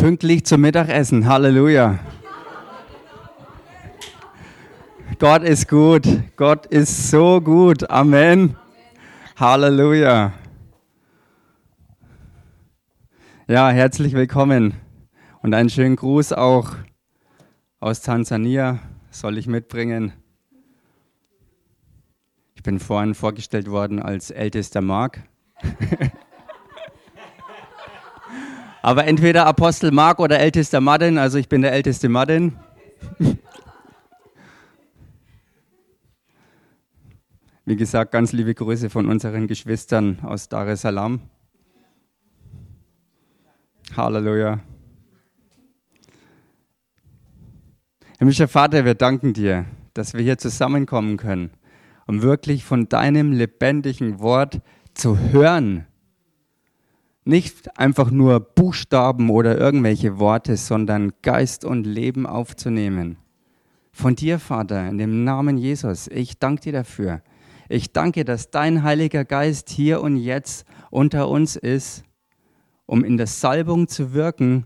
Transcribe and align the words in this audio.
Pünktlich 0.00 0.46
zum 0.46 0.60
Mittagessen. 0.60 1.26
Halleluja. 1.26 1.98
Gott 5.18 5.42
ist 5.42 5.68
gut. 5.68 6.06
Gott 6.36 6.66
ist 6.66 7.10
so 7.10 7.40
gut. 7.40 7.90
Amen. 7.90 8.56
Halleluja. 9.36 10.32
Ja, 13.48 13.70
herzlich 13.70 14.12
willkommen 14.12 14.74
und 15.42 15.52
einen 15.52 15.68
schönen 15.68 15.96
Gruß 15.96 16.32
auch 16.32 16.76
aus 17.80 18.00
Tansania 18.00 18.78
soll 19.10 19.36
ich 19.36 19.48
mitbringen. 19.48 20.12
Ich 22.54 22.62
bin 22.62 22.78
vorhin 22.78 23.14
vorgestellt 23.14 23.68
worden 23.68 24.00
als 24.00 24.30
ältester 24.30 24.80
Mark. 24.80 25.24
Aber 28.82 29.06
entweder 29.06 29.46
Apostel 29.46 29.90
Mark 29.90 30.20
oder 30.20 30.38
ältester 30.38 30.80
Martin, 30.80 31.18
also 31.18 31.38
ich 31.38 31.48
bin 31.48 31.62
der 31.62 31.72
älteste 31.72 32.08
Martin. 32.08 32.56
Wie 37.64 37.76
gesagt, 37.76 38.12
ganz 38.12 38.32
liebe 38.32 38.54
Grüße 38.54 38.88
von 38.88 39.08
unseren 39.08 39.46
Geschwistern 39.46 40.20
aus 40.22 40.48
Dar 40.48 40.68
es 40.68 40.82
Salaam. 40.82 41.20
Halleluja. 43.96 44.60
Himmlischer 48.18 48.48
Vater, 48.48 48.84
wir 48.84 48.94
danken 48.94 49.32
dir, 49.32 49.64
dass 49.92 50.14
wir 50.14 50.22
hier 50.22 50.38
zusammenkommen 50.38 51.16
können, 51.16 51.50
um 52.06 52.22
wirklich 52.22 52.64
von 52.64 52.88
deinem 52.88 53.32
lebendigen 53.32 54.20
Wort 54.20 54.60
zu 54.94 55.18
hören 55.18 55.87
nicht 57.28 57.78
einfach 57.78 58.10
nur 58.10 58.40
Buchstaben 58.40 59.28
oder 59.28 59.58
irgendwelche 59.58 60.18
Worte, 60.18 60.56
sondern 60.56 61.12
Geist 61.20 61.62
und 61.62 61.86
Leben 61.86 62.26
aufzunehmen. 62.26 63.18
Von 63.92 64.16
dir, 64.16 64.38
Vater, 64.38 64.88
in 64.88 64.96
dem 64.96 65.24
Namen 65.24 65.58
Jesus, 65.58 66.08
ich 66.08 66.38
danke 66.38 66.62
dir 66.62 66.72
dafür. 66.72 67.20
Ich 67.68 67.92
danke, 67.92 68.24
dass 68.24 68.50
dein 68.50 68.82
Heiliger 68.82 69.26
Geist 69.26 69.68
hier 69.68 70.00
und 70.00 70.16
jetzt 70.16 70.64
unter 70.90 71.28
uns 71.28 71.56
ist, 71.56 72.02
um 72.86 73.04
in 73.04 73.18
der 73.18 73.26
Salbung 73.26 73.88
zu 73.88 74.14
wirken, 74.14 74.64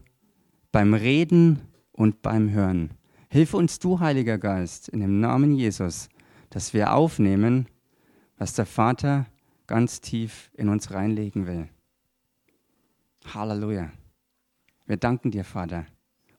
beim 0.71 0.95
Reden 0.95 1.63
und 1.91 2.23
beim 2.23 2.51
Hören. 2.53 2.91
Hilf 3.29 3.55
uns 3.55 3.81
du, 3.81 3.99
Heiliger 3.99 4.39
Geist, 4.39 4.89
in 4.89 5.01
dem 5.01 5.19
Namen 5.19 5.53
Jesus, 5.57 6.09
dass 6.51 6.73
wir 6.75 6.95
aufnehmen, 6.95 7.67
was 8.39 8.55
der 8.55 8.67
Vater 8.67 9.27
ganz 9.67 10.01
tief 10.01 10.53
in 10.55 10.69
uns 10.69 10.93
reinlegen 10.93 11.49
will. 11.49 11.69
Halleluja. 13.27 13.91
Wir 14.87 14.97
danken 14.97 15.31
dir, 15.31 15.45
Vater, 15.45 15.87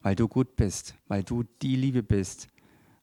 weil 0.02 0.14
du 0.14 0.28
gut 0.28 0.56
bist, 0.56 0.94
weil 1.08 1.22
du 1.22 1.44
die 1.62 1.76
Liebe 1.76 2.02
bist 2.02 2.48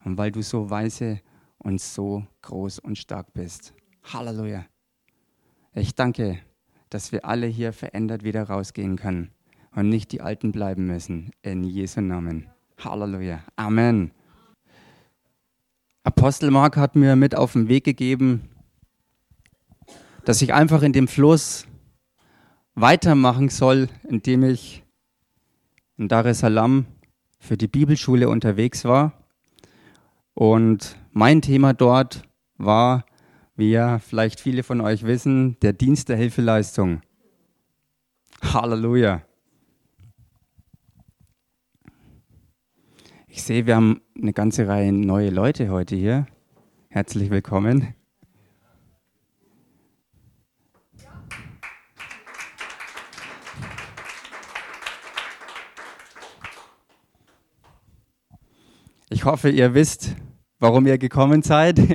und 0.04 0.16
weil 0.16 0.32
du 0.32 0.42
so 0.42 0.70
weise 0.70 1.20
und 1.58 1.80
so 1.80 2.26
groß 2.42 2.78
und 2.78 2.96
stark 2.96 3.32
bist. 3.34 3.74
Halleluja. 4.04 4.64
Ich 5.74 5.94
danke, 5.94 6.40
dass 6.90 7.12
wir 7.12 7.24
alle 7.24 7.46
hier 7.46 7.72
verändert 7.72 8.24
wieder 8.24 8.44
rausgehen 8.44 8.96
können 8.96 9.30
und 9.74 9.88
nicht 9.88 10.12
die 10.12 10.20
Alten 10.20 10.52
bleiben 10.52 10.86
müssen. 10.86 11.30
In 11.42 11.64
Jesu 11.64 12.00
Namen. 12.00 12.48
Halleluja. 12.78 13.42
Amen. 13.56 14.10
Apostel 16.04 16.50
Mark 16.50 16.76
hat 16.76 16.96
mir 16.96 17.14
mit 17.16 17.34
auf 17.34 17.52
den 17.52 17.68
Weg 17.68 17.84
gegeben, 17.84 18.48
dass 20.24 20.42
ich 20.42 20.52
einfach 20.52 20.82
in 20.82 20.92
dem 20.92 21.08
Fluss 21.08 21.66
weitermachen 22.74 23.48
soll, 23.48 23.88
indem 24.08 24.44
ich 24.44 24.82
in 25.96 26.08
Dar 26.08 26.26
es 26.26 26.40
Salaam 26.40 26.86
für 27.38 27.56
die 27.56 27.68
Bibelschule 27.68 28.28
unterwegs 28.28 28.84
war. 28.84 29.12
Und 30.34 30.96
mein 31.12 31.42
Thema 31.42 31.74
dort 31.74 32.22
war, 32.56 33.04
wie 33.56 33.70
ja 33.70 33.98
vielleicht 33.98 34.40
viele 34.40 34.62
von 34.62 34.80
euch 34.80 35.04
wissen, 35.04 35.58
der 35.60 35.72
Dienst 35.72 36.08
der 36.08 36.16
Hilfeleistung. 36.16 37.02
Halleluja. 38.42 39.22
Ich 43.28 43.42
sehe, 43.42 43.66
wir 43.66 43.76
haben 43.76 44.02
eine 44.20 44.32
ganze 44.32 44.68
Reihe 44.68 44.92
neue 44.92 45.30
Leute 45.30 45.70
heute 45.70 45.96
hier. 45.96 46.26
Herzlich 46.88 47.30
willkommen. 47.30 47.94
Ich 59.12 59.24
hoffe, 59.26 59.50
ihr 59.50 59.74
wisst, 59.74 60.16
warum 60.58 60.86
ihr 60.86 60.96
gekommen 60.96 61.42
seid. 61.42 61.78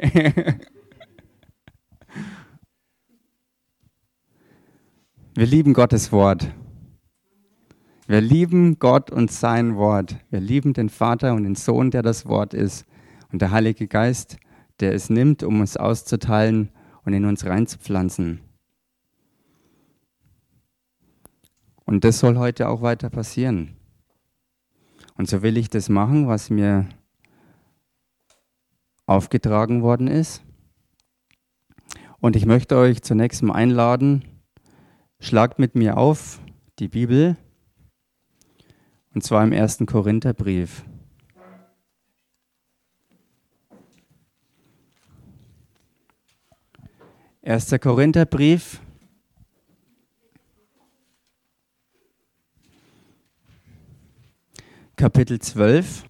Wir 5.33 5.47
lieben 5.47 5.73
Gottes 5.73 6.11
Wort. 6.11 6.53
Wir 8.05 8.21
lieben 8.21 8.77
Gott 8.77 9.09
und 9.09 9.31
sein 9.31 9.77
Wort. 9.77 10.15
Wir 10.29 10.39
lieben 10.39 10.73
den 10.73 10.89
Vater 10.89 11.33
und 11.33 11.45
den 11.45 11.55
Sohn, 11.55 11.89
der 11.89 12.03
das 12.03 12.27
Wort 12.27 12.53
ist. 12.53 12.85
Und 13.31 13.41
der 13.41 13.49
Heilige 13.49 13.87
Geist, 13.87 14.37
der 14.79 14.93
es 14.93 15.09
nimmt, 15.09 15.41
um 15.41 15.59
uns 15.59 15.75
auszuteilen 15.75 16.69
und 17.03 17.13
in 17.13 17.25
uns 17.25 17.47
reinzupflanzen. 17.47 18.41
Und 21.83 22.03
das 22.03 22.19
soll 22.19 22.37
heute 22.37 22.69
auch 22.69 22.83
weiter 22.83 23.09
passieren. 23.09 23.75
Und 25.15 25.27
so 25.27 25.41
will 25.41 25.57
ich 25.57 25.69
das 25.69 25.89
machen, 25.89 26.27
was 26.27 26.51
mir 26.51 26.87
aufgetragen 29.07 29.81
worden 29.81 30.07
ist. 30.07 30.43
Und 32.19 32.35
ich 32.35 32.45
möchte 32.45 32.77
euch 32.77 33.01
zunächst 33.01 33.41
mal 33.41 33.55
einladen, 33.55 34.23
schlagt 35.19 35.57
mit 35.57 35.75
mir 35.75 35.97
auf 35.97 36.39
die 36.77 36.87
Bibel, 36.87 37.37
und 39.13 39.23
zwar 39.23 39.43
im 39.43 39.51
ersten 39.51 39.87
Korintherbrief. 39.87 40.83
Erster 47.41 47.79
Korintherbrief, 47.79 48.81
Kapitel 54.97 55.39
12. 55.39 56.03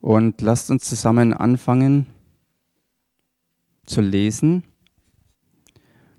Und 0.00 0.40
lasst 0.40 0.70
uns 0.70 0.84
zusammen 0.84 1.32
anfangen 1.34 2.06
zu 3.84 4.00
lesen. 4.00 4.64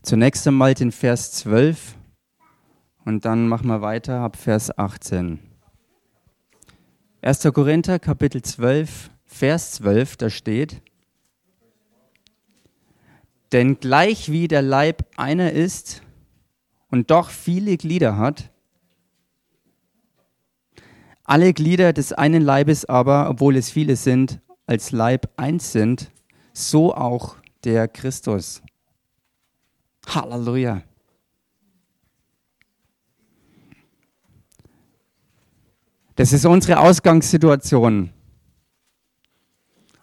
Zunächst 0.04 0.48
einmal 0.48 0.74
den 0.74 0.92
Vers 0.92 1.32
12 1.34 1.96
und 3.06 3.26
dann 3.26 3.48
machen 3.48 3.68
wir 3.68 3.82
weiter 3.82 4.20
ab 4.20 4.36
Vers 4.36 4.78
18. 4.78 5.40
1. 7.22 7.44
Korinther 7.54 8.00
Kapitel 8.00 8.42
12, 8.42 9.12
Vers 9.26 9.74
12, 9.74 10.18
da 10.18 10.30
steht, 10.30 10.82
denn 13.52 13.80
gleich 13.80 14.32
wie 14.32 14.48
der 14.48 14.62
Leib 14.62 15.06
einer 15.18 15.52
ist 15.52 16.02
und 16.90 17.12
doch 17.12 17.30
viele 17.30 17.78
Glieder 17.78 18.18
hat, 18.18 18.52
alle 21.32 21.54
Glieder 21.54 21.94
des 21.94 22.12
einen 22.12 22.42
Leibes 22.42 22.84
aber, 22.84 23.30
obwohl 23.30 23.56
es 23.56 23.72
viele 23.72 23.96
sind, 23.96 24.42
als 24.66 24.92
Leib 24.92 25.32
eins 25.38 25.72
sind, 25.72 26.12
so 26.52 26.94
auch 26.94 27.38
der 27.64 27.88
Christus. 27.88 28.62
Halleluja. 30.06 30.84
Das 36.18 36.34
ist 36.34 36.46
unsere 36.46 36.82
Ausgangssituation. 36.82 38.12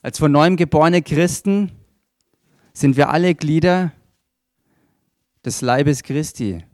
Als 0.00 0.18
von 0.18 0.32
neuem 0.32 0.56
geborene 0.56 1.02
Christen 1.02 1.72
sind 2.72 2.96
wir 2.96 3.10
alle 3.10 3.34
Glieder 3.34 3.92
des 5.44 5.60
Leibes 5.60 6.02
Christi. 6.02 6.64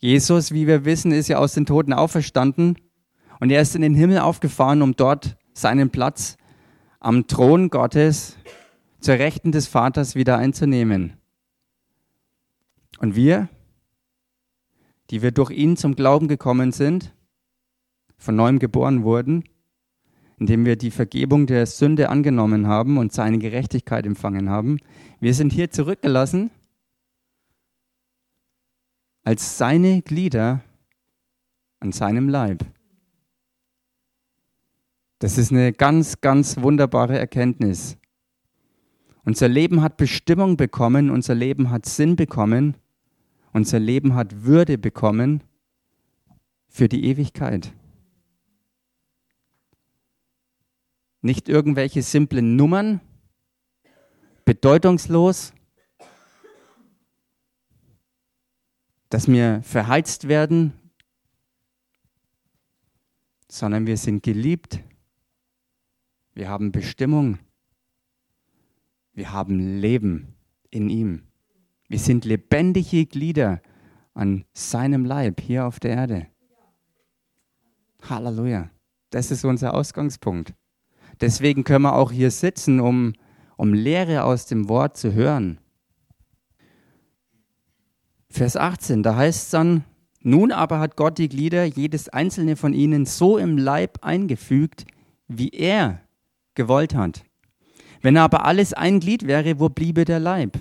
Jesus, 0.00 0.52
wie 0.52 0.66
wir 0.66 0.84
wissen, 0.84 1.10
ist 1.10 1.28
ja 1.28 1.38
aus 1.38 1.54
den 1.54 1.66
Toten 1.66 1.92
auferstanden 1.92 2.78
und 3.40 3.50
er 3.50 3.60
ist 3.60 3.74
in 3.74 3.82
den 3.82 3.94
Himmel 3.94 4.18
aufgefahren, 4.18 4.82
um 4.82 4.94
dort 4.94 5.36
seinen 5.52 5.90
Platz 5.90 6.36
am 7.00 7.26
Thron 7.26 7.68
Gottes 7.68 8.36
zur 9.00 9.14
Rechten 9.14 9.50
des 9.50 9.66
Vaters 9.66 10.14
wieder 10.14 10.38
einzunehmen. 10.38 11.14
Und 13.00 13.16
wir, 13.16 13.48
die 15.10 15.22
wir 15.22 15.32
durch 15.32 15.50
ihn 15.50 15.76
zum 15.76 15.96
Glauben 15.96 16.28
gekommen 16.28 16.72
sind, 16.72 17.14
von 18.16 18.36
neuem 18.36 18.58
geboren 18.58 19.02
wurden, 19.02 19.44
indem 20.38 20.64
wir 20.64 20.76
die 20.76 20.90
Vergebung 20.90 21.46
der 21.46 21.66
Sünde 21.66 22.08
angenommen 22.08 22.68
haben 22.68 22.98
und 22.98 23.12
seine 23.12 23.38
Gerechtigkeit 23.38 24.06
empfangen 24.06 24.48
haben, 24.48 24.78
wir 25.20 25.34
sind 25.34 25.52
hier 25.52 25.70
zurückgelassen 25.70 26.50
als 29.28 29.58
seine 29.58 30.00
Glieder 30.00 30.62
an 31.80 31.92
seinem 31.92 32.30
Leib. 32.30 32.64
Das 35.18 35.36
ist 35.36 35.52
eine 35.52 35.74
ganz, 35.74 36.22
ganz 36.22 36.56
wunderbare 36.62 37.18
Erkenntnis. 37.18 37.98
Unser 39.26 39.48
Leben 39.48 39.82
hat 39.82 39.98
Bestimmung 39.98 40.56
bekommen, 40.56 41.10
unser 41.10 41.34
Leben 41.34 41.68
hat 41.68 41.84
Sinn 41.84 42.16
bekommen, 42.16 42.78
unser 43.52 43.78
Leben 43.78 44.14
hat 44.14 44.44
Würde 44.44 44.78
bekommen 44.78 45.44
für 46.66 46.88
die 46.88 47.04
Ewigkeit. 47.04 47.74
Nicht 51.20 51.50
irgendwelche 51.50 52.00
simplen 52.00 52.56
Nummern, 52.56 53.02
bedeutungslos, 54.46 55.52
dass 59.08 59.28
wir 59.28 59.62
verheizt 59.62 60.28
werden, 60.28 60.72
sondern 63.50 63.86
wir 63.86 63.96
sind 63.96 64.22
geliebt, 64.22 64.80
wir 66.34 66.48
haben 66.48 66.70
Bestimmung, 66.70 67.38
wir 69.12 69.32
haben 69.32 69.80
Leben 69.80 70.36
in 70.70 70.90
ihm. 70.90 71.22
Wir 71.88 71.98
sind 71.98 72.24
lebendige 72.24 73.06
Glieder 73.06 73.62
an 74.14 74.44
seinem 74.52 75.04
Leib 75.04 75.40
hier 75.40 75.66
auf 75.66 75.80
der 75.80 75.92
Erde. 75.92 76.26
Halleluja. 78.02 78.70
Das 79.10 79.30
ist 79.30 79.44
unser 79.44 79.74
Ausgangspunkt. 79.74 80.54
Deswegen 81.20 81.64
können 81.64 81.82
wir 81.82 81.94
auch 81.94 82.12
hier 82.12 82.30
sitzen, 82.30 82.78
um, 82.78 83.14
um 83.56 83.72
Lehre 83.72 84.24
aus 84.24 84.46
dem 84.46 84.68
Wort 84.68 84.96
zu 84.96 85.14
hören. 85.14 85.58
Vers 88.30 88.56
18, 88.56 89.02
da 89.02 89.16
heißt 89.16 89.44
es 89.44 89.50
dann, 89.50 89.84
nun 90.20 90.52
aber 90.52 90.80
hat 90.80 90.96
Gott 90.96 91.18
die 91.18 91.28
Glieder, 91.28 91.64
jedes 91.64 92.08
einzelne 92.08 92.56
von 92.56 92.74
ihnen, 92.74 93.06
so 93.06 93.38
im 93.38 93.56
Leib 93.56 94.04
eingefügt, 94.04 94.84
wie 95.28 95.50
er 95.50 96.00
gewollt 96.54 96.94
hat. 96.94 97.24
Wenn 98.02 98.16
aber 98.16 98.44
alles 98.44 98.72
ein 98.72 99.00
Glied 99.00 99.26
wäre, 99.26 99.58
wo 99.58 99.68
bliebe 99.68 100.04
der 100.04 100.20
Leib? 100.20 100.58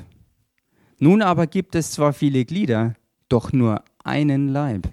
Nun 0.99 1.21
aber 1.21 1.47
gibt 1.47 1.75
es 1.75 1.91
zwar 1.91 2.13
viele 2.13 2.45
Glieder, 2.45 2.95
doch 3.29 3.51
nur 3.51 3.83
einen 4.03 4.47
Leib. 4.47 4.89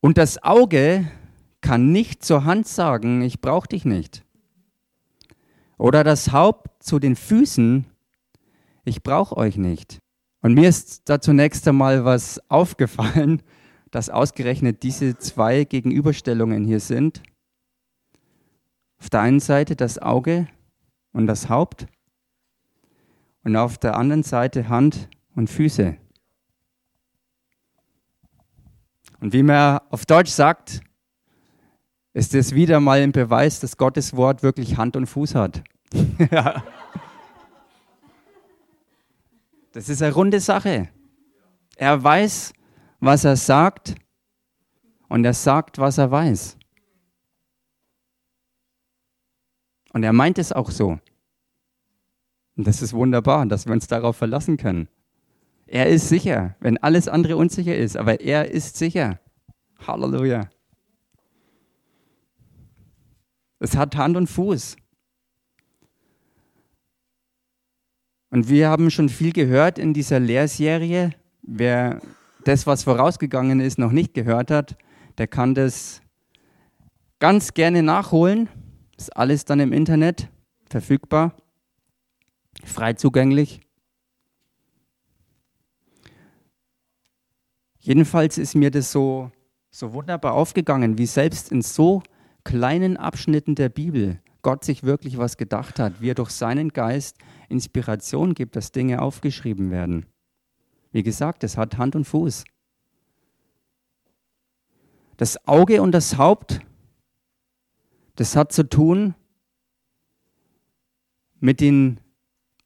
Und 0.00 0.18
das 0.18 0.42
Auge 0.42 1.10
kann 1.60 1.90
nicht 1.90 2.24
zur 2.24 2.44
Hand 2.44 2.68
sagen, 2.68 3.22
ich 3.22 3.40
brauche 3.40 3.68
dich 3.68 3.84
nicht. 3.84 4.24
Oder 5.78 6.04
das 6.04 6.30
Haupt 6.30 6.82
zu 6.82 6.98
den 6.98 7.16
Füßen, 7.16 7.86
ich 8.86 9.02
brauche 9.02 9.36
euch 9.36 9.56
nicht. 9.56 9.98
Und 10.42 10.54
mir 10.54 10.68
ist 10.68 11.08
da 11.08 11.20
zunächst 11.20 11.66
einmal 11.66 12.04
was 12.04 12.40
aufgefallen, 12.48 13.42
dass 13.90 14.10
ausgerechnet 14.10 14.82
diese 14.82 15.16
zwei 15.18 15.64
Gegenüberstellungen 15.64 16.64
hier 16.64 16.80
sind. 16.80 17.22
Auf 18.98 19.10
der 19.10 19.20
einen 19.20 19.40
Seite 19.40 19.76
das 19.76 19.98
Auge 19.98 20.48
und 21.12 21.26
das 21.26 21.48
Haupt 21.48 21.86
und 23.44 23.56
auf 23.56 23.78
der 23.78 23.96
anderen 23.96 24.22
Seite 24.22 24.68
Hand 24.68 25.08
und 25.34 25.48
Füße. 25.48 25.96
Und 29.20 29.32
wie 29.32 29.42
man 29.42 29.80
auf 29.90 30.06
Deutsch 30.06 30.30
sagt, 30.30 30.80
ist 32.12 32.34
es 32.34 32.54
wieder 32.54 32.80
mal 32.80 33.00
ein 33.00 33.12
Beweis, 33.12 33.60
dass 33.60 33.76
Gottes 33.76 34.16
Wort 34.16 34.42
wirklich 34.42 34.76
Hand 34.76 34.96
und 34.96 35.06
Fuß 35.06 35.34
hat. 35.34 35.62
Das 39.76 39.90
ist 39.90 40.00
eine 40.00 40.14
runde 40.14 40.40
Sache. 40.40 40.88
Er 41.76 42.02
weiß, 42.02 42.54
was 43.00 43.24
er 43.24 43.36
sagt 43.36 43.94
und 45.10 45.22
er 45.22 45.34
sagt, 45.34 45.76
was 45.76 45.98
er 45.98 46.10
weiß. 46.10 46.56
Und 49.92 50.02
er 50.02 50.14
meint 50.14 50.38
es 50.38 50.50
auch 50.50 50.70
so. 50.70 50.98
Und 52.56 52.66
das 52.66 52.80
ist 52.80 52.94
wunderbar, 52.94 53.44
dass 53.44 53.66
wir 53.66 53.74
uns 53.74 53.86
darauf 53.86 54.16
verlassen 54.16 54.56
können. 54.56 54.88
Er 55.66 55.90
ist 55.90 56.08
sicher, 56.08 56.56
wenn 56.60 56.78
alles 56.78 57.06
andere 57.06 57.36
unsicher 57.36 57.76
ist, 57.76 57.98
aber 57.98 58.22
er 58.22 58.50
ist 58.50 58.78
sicher. 58.78 59.20
Halleluja. 59.86 60.48
Es 63.58 63.76
hat 63.76 63.94
Hand 63.94 64.16
und 64.16 64.28
Fuß. 64.28 64.76
Und 68.36 68.50
wir 68.50 68.68
haben 68.68 68.90
schon 68.90 69.08
viel 69.08 69.32
gehört 69.32 69.78
in 69.78 69.94
dieser 69.94 70.20
Lehrserie. 70.20 71.12
Wer 71.40 72.02
das, 72.44 72.66
was 72.66 72.82
vorausgegangen 72.82 73.60
ist, 73.60 73.78
noch 73.78 73.92
nicht 73.92 74.12
gehört 74.12 74.50
hat, 74.50 74.76
der 75.16 75.26
kann 75.26 75.54
das 75.54 76.02
ganz 77.18 77.54
gerne 77.54 77.82
nachholen. 77.82 78.50
Ist 78.98 79.16
alles 79.16 79.46
dann 79.46 79.58
im 79.58 79.72
Internet 79.72 80.28
verfügbar, 80.68 81.34
frei 82.62 82.92
zugänglich. 82.92 83.62
Jedenfalls 87.78 88.36
ist 88.36 88.54
mir 88.54 88.70
das 88.70 88.92
so, 88.92 89.30
so 89.70 89.94
wunderbar 89.94 90.34
aufgegangen, 90.34 90.98
wie 90.98 91.06
selbst 91.06 91.50
in 91.50 91.62
so 91.62 92.02
kleinen 92.44 92.98
Abschnitten 92.98 93.54
der 93.54 93.70
Bibel 93.70 94.20
Gott 94.42 94.62
sich 94.62 94.82
wirklich 94.82 95.16
was 95.16 95.38
gedacht 95.38 95.78
hat, 95.78 96.02
wie 96.02 96.10
er 96.10 96.14
durch 96.14 96.32
seinen 96.32 96.74
Geist 96.74 97.16
Inspiration 97.48 98.34
gibt, 98.34 98.56
dass 98.56 98.72
Dinge 98.72 99.02
aufgeschrieben 99.02 99.70
werden. 99.70 100.06
Wie 100.92 101.02
gesagt, 101.02 101.44
es 101.44 101.56
hat 101.56 101.78
Hand 101.78 101.96
und 101.96 102.04
Fuß. 102.04 102.44
Das 105.16 105.46
Auge 105.46 105.82
und 105.82 105.92
das 105.92 106.18
Haupt, 106.18 106.60
das 108.16 108.36
hat 108.36 108.52
zu 108.52 108.68
tun 108.68 109.14
mit 111.40 111.60
den 111.60 112.00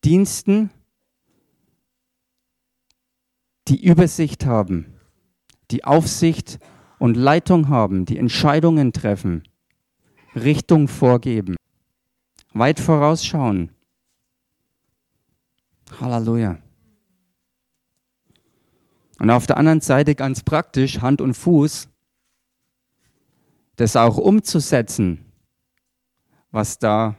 Diensten, 0.04 0.70
die 3.68 3.84
Übersicht 3.84 4.46
haben, 4.46 4.94
die 5.70 5.84
Aufsicht 5.84 6.58
und 6.98 7.16
Leitung 7.16 7.68
haben, 7.68 8.04
die 8.04 8.18
Entscheidungen 8.18 8.92
treffen, 8.92 9.44
Richtung 10.34 10.88
vorgeben 10.88 11.56
weit 12.52 12.80
vorausschauen. 12.80 13.70
Halleluja. 15.98 16.58
Und 19.18 19.30
auf 19.30 19.46
der 19.46 19.56
anderen 19.56 19.80
Seite 19.80 20.14
ganz 20.14 20.42
praktisch 20.42 21.00
Hand 21.00 21.20
und 21.20 21.34
Fuß, 21.34 21.88
das 23.76 23.96
auch 23.96 24.16
umzusetzen, 24.16 25.24
was 26.50 26.78
da 26.78 27.16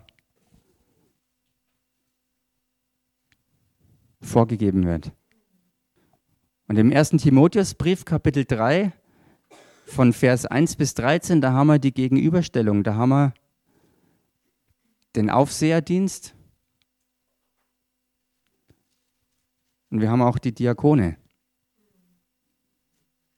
vorgegeben 4.22 4.86
wird. 4.86 5.12
Und 6.68 6.78
im 6.78 6.92
1. 6.92 7.12
Timotheusbrief, 7.12 8.06
Kapitel 8.06 8.46
3, 8.46 8.94
von 9.86 10.14
Vers 10.14 10.46
1 10.46 10.76
bis 10.78 10.94
13, 10.94 11.42
da 11.42 11.52
haben 11.52 11.68
wir 11.68 11.80
die 11.80 11.94
Gegenüberstellung, 11.94 12.84
da 12.84 12.96
haben 12.96 13.10
wir 13.10 13.34
den 15.16 15.30
Aufseherdienst 15.30 16.34
und 19.92 20.02
wir 20.02 20.10
haben 20.10 20.22
auch 20.22 20.40
die 20.40 20.54
Diakone, 20.54 21.18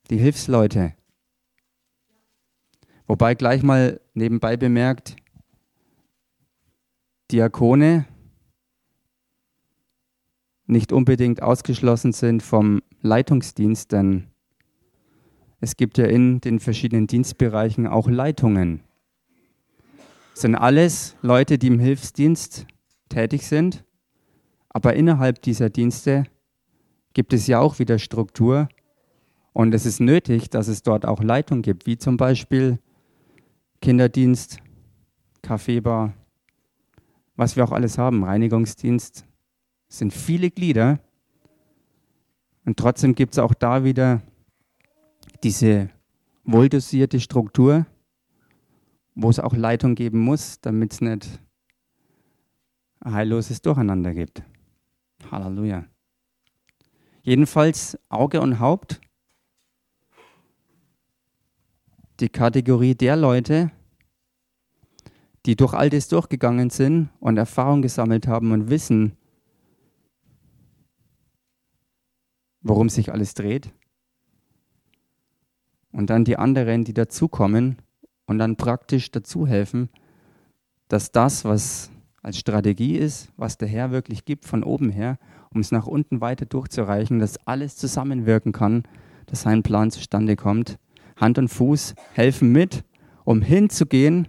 die 0.10 0.18
Hilfsleute. 0.18 0.94
Wobei 3.06 3.36
gleich 3.36 3.64
mal 3.64 4.00
nebenbei 4.14 4.56
bemerkt, 4.56 5.18
Diakone 7.32 8.06
nicht 10.66 10.94
unbedingt 10.94 11.42
ausgeschlossen 11.42 12.14
sind 12.14 12.42
vom 12.42 12.82
Leitungsdienst, 13.02 13.92
denn 13.92 14.28
es 15.60 15.76
gibt 15.76 15.98
ja 15.98 16.06
in 16.06 16.40
den 16.40 16.60
verschiedenen 16.60 17.08
Dienstbereichen 17.08 17.88
auch 17.88 18.08
Leitungen 18.08 18.84
sind 20.34 20.56
alles 20.56 21.16
Leute, 21.22 21.58
die 21.58 21.68
im 21.68 21.80
Hilfsdienst 21.80 22.66
tätig 23.10 23.46
sind. 23.48 23.84
Aber 24.70 24.96
innerhalb 24.96 25.42
dieser 25.42 25.70
Dienste 25.70 26.26
gibt 27.14 27.34
es 27.34 27.48
ja 27.48 27.60
auch 27.60 27.80
wieder 27.80 28.00
Struktur. 28.00 28.68
Und 29.54 29.74
es 29.74 29.86
ist 29.86 30.00
nötig, 30.00 30.50
dass 30.50 30.68
es 30.68 30.82
dort 30.82 31.06
auch 31.06 31.22
Leitung 31.22 31.62
gibt, 31.62 31.86
wie 31.86 31.98
zum 31.98 32.18
Beispiel 32.18 32.80
Kinderdienst, 33.82 34.58
Kaffeebar, 35.42 36.14
was 37.36 37.56
wir 37.56 37.64
auch 37.64 37.72
alles 37.72 37.98
haben, 37.98 38.24
Reinigungsdienst. 38.24 39.26
Es 39.90 39.98
sind 39.98 40.14
viele 40.14 40.50
Glieder. 40.50 41.00
Und 42.66 42.78
trotzdem 42.78 43.14
gibt 43.14 43.34
es 43.34 43.40
auch 43.40 43.54
da 43.54 43.84
wieder 43.84 44.22
diese 45.44 45.90
wohldosierte 46.46 47.20
Struktur, 47.20 47.86
wo 49.16 49.30
es 49.30 49.40
auch 49.40 49.54
Leitung 49.54 49.96
geben 49.96 50.20
muss, 50.20 50.60
damit 50.62 50.94
es 50.94 51.02
nicht 51.02 51.40
ein 53.02 53.14
heilloses 53.14 53.62
Durcheinander 53.62 54.14
gibt. 54.14 54.44
Halleluja. 55.30 55.86
Jedenfalls 57.26 57.98
Auge 58.10 58.42
und 58.42 58.60
Haupt, 58.60 59.00
die 62.20 62.28
Kategorie 62.28 62.96
der 62.96 63.16
Leute, 63.16 63.72
die 65.46 65.56
durch 65.56 65.74
all 65.74 65.90
das 65.90 66.10
durchgegangen 66.10 66.70
sind 66.70 67.10
und 67.22 67.38
Erfahrung 67.38 67.82
gesammelt 67.82 68.28
haben 68.28 68.52
und 68.52 68.70
wissen, 68.70 69.18
worum 72.62 72.90
sich 72.90 73.14
alles 73.14 73.34
dreht. 73.34 73.72
Und 75.94 76.10
dann 76.10 76.26
die 76.26 76.38
anderen, 76.38 76.84
die 76.84 76.94
dazukommen 76.94 77.78
und 78.26 78.38
dann 78.38 78.58
praktisch 78.58 79.12
dazu 79.12 79.48
helfen, 79.48 79.90
dass 80.90 81.14
das, 81.14 81.46
was 81.46 81.90
als 82.22 82.38
Strategie 82.38 82.98
ist, 82.98 83.32
was 83.38 83.58
der 83.58 83.70
Herr 83.70 83.92
wirklich 83.92 84.26
gibt 84.26 84.44
von 84.44 84.64
oben 84.64 84.90
her, 84.90 85.18
um 85.54 85.62
es 85.62 85.72
nach 85.72 85.86
unten 85.88 86.22
weiter 86.22 86.46
durchzureichen, 86.46 87.20
dass 87.20 87.38
alles 87.48 87.76
zusammenwirken 87.76 88.52
kann, 88.52 88.84
dass 89.28 89.42
sein 89.42 89.64
Plan 89.64 89.92
zustande 89.92 90.36
kommt. 90.36 90.78
Hand 91.16 91.38
und 91.38 91.48
Fuß 91.48 91.96
helfen 92.14 92.52
mit, 92.52 92.84
um 93.24 93.42
hinzugehen, 93.42 94.28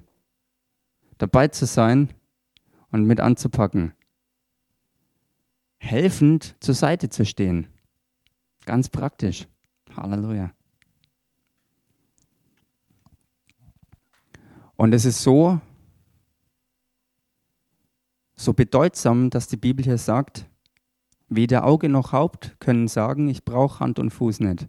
dabei 1.18 1.48
zu 1.48 1.66
sein 1.66 2.10
und 2.90 3.04
mit 3.04 3.20
anzupacken. 3.20 3.92
Helfend 5.78 6.56
zur 6.60 6.74
Seite 6.74 7.08
zu 7.08 7.24
stehen. 7.24 7.68
Ganz 8.64 8.88
praktisch. 8.88 9.46
Halleluja. 9.96 10.52
Und 14.76 14.92
es 14.92 15.04
ist 15.04 15.22
so, 15.22 15.60
so 18.34 18.52
bedeutsam, 18.52 19.30
dass 19.30 19.46
die 19.46 19.56
Bibel 19.56 19.84
hier 19.84 19.98
sagt, 19.98 20.46
weder 21.28 21.64
Auge 21.64 21.88
noch 21.88 22.12
Haupt 22.12 22.56
können 22.60 22.88
sagen, 22.88 23.28
ich 23.28 23.44
brauche 23.44 23.80
Hand 23.80 23.98
und 23.98 24.10
Fuß 24.10 24.40
nicht. 24.40 24.68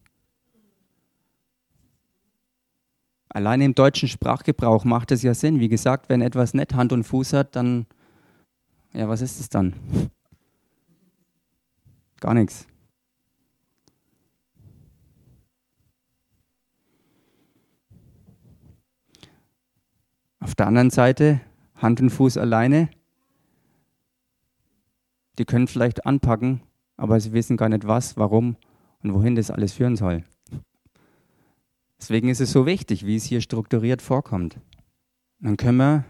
Alleine 3.29 3.65
im 3.65 3.75
deutschen 3.75 4.07
Sprachgebrauch 4.07 4.85
macht 4.85 5.11
es 5.11 5.21
ja 5.21 5.33
Sinn. 5.33 5.59
Wie 5.59 5.67
gesagt, 5.67 6.07
wenn 6.07 6.21
etwas 6.21 6.53
nicht 6.53 6.73
Hand 6.73 6.93
und 6.93 7.03
Fuß 7.03 7.33
hat, 7.33 7.55
dann, 7.57 7.85
ja, 8.93 9.09
was 9.09 9.21
ist 9.21 9.41
es 9.41 9.49
dann? 9.49 9.73
Gar 12.21 12.33
nichts. 12.33 12.65
Auf 20.39 20.55
der 20.55 20.67
anderen 20.67 20.91
Seite, 20.91 21.41
Hand 21.75 21.99
und 21.99 22.11
Fuß 22.11 22.37
alleine, 22.37 22.89
die 25.37 25.45
können 25.45 25.67
vielleicht 25.67 26.05
anpacken, 26.05 26.61
aber 26.97 27.19
sie 27.19 27.33
wissen 27.33 27.57
gar 27.57 27.69
nicht 27.69 27.87
was, 27.87 28.17
warum 28.17 28.55
und 29.03 29.13
wohin 29.13 29.35
das 29.35 29.51
alles 29.51 29.73
führen 29.73 29.95
soll. 29.95 30.23
Deswegen 31.99 32.29
ist 32.29 32.41
es 32.41 32.51
so 32.51 32.65
wichtig, 32.65 33.05
wie 33.05 33.15
es 33.15 33.23
hier 33.25 33.41
strukturiert 33.41 34.01
vorkommt. 34.01 34.59
Dann 35.39 35.57
können 35.57 35.77
wir 35.77 36.05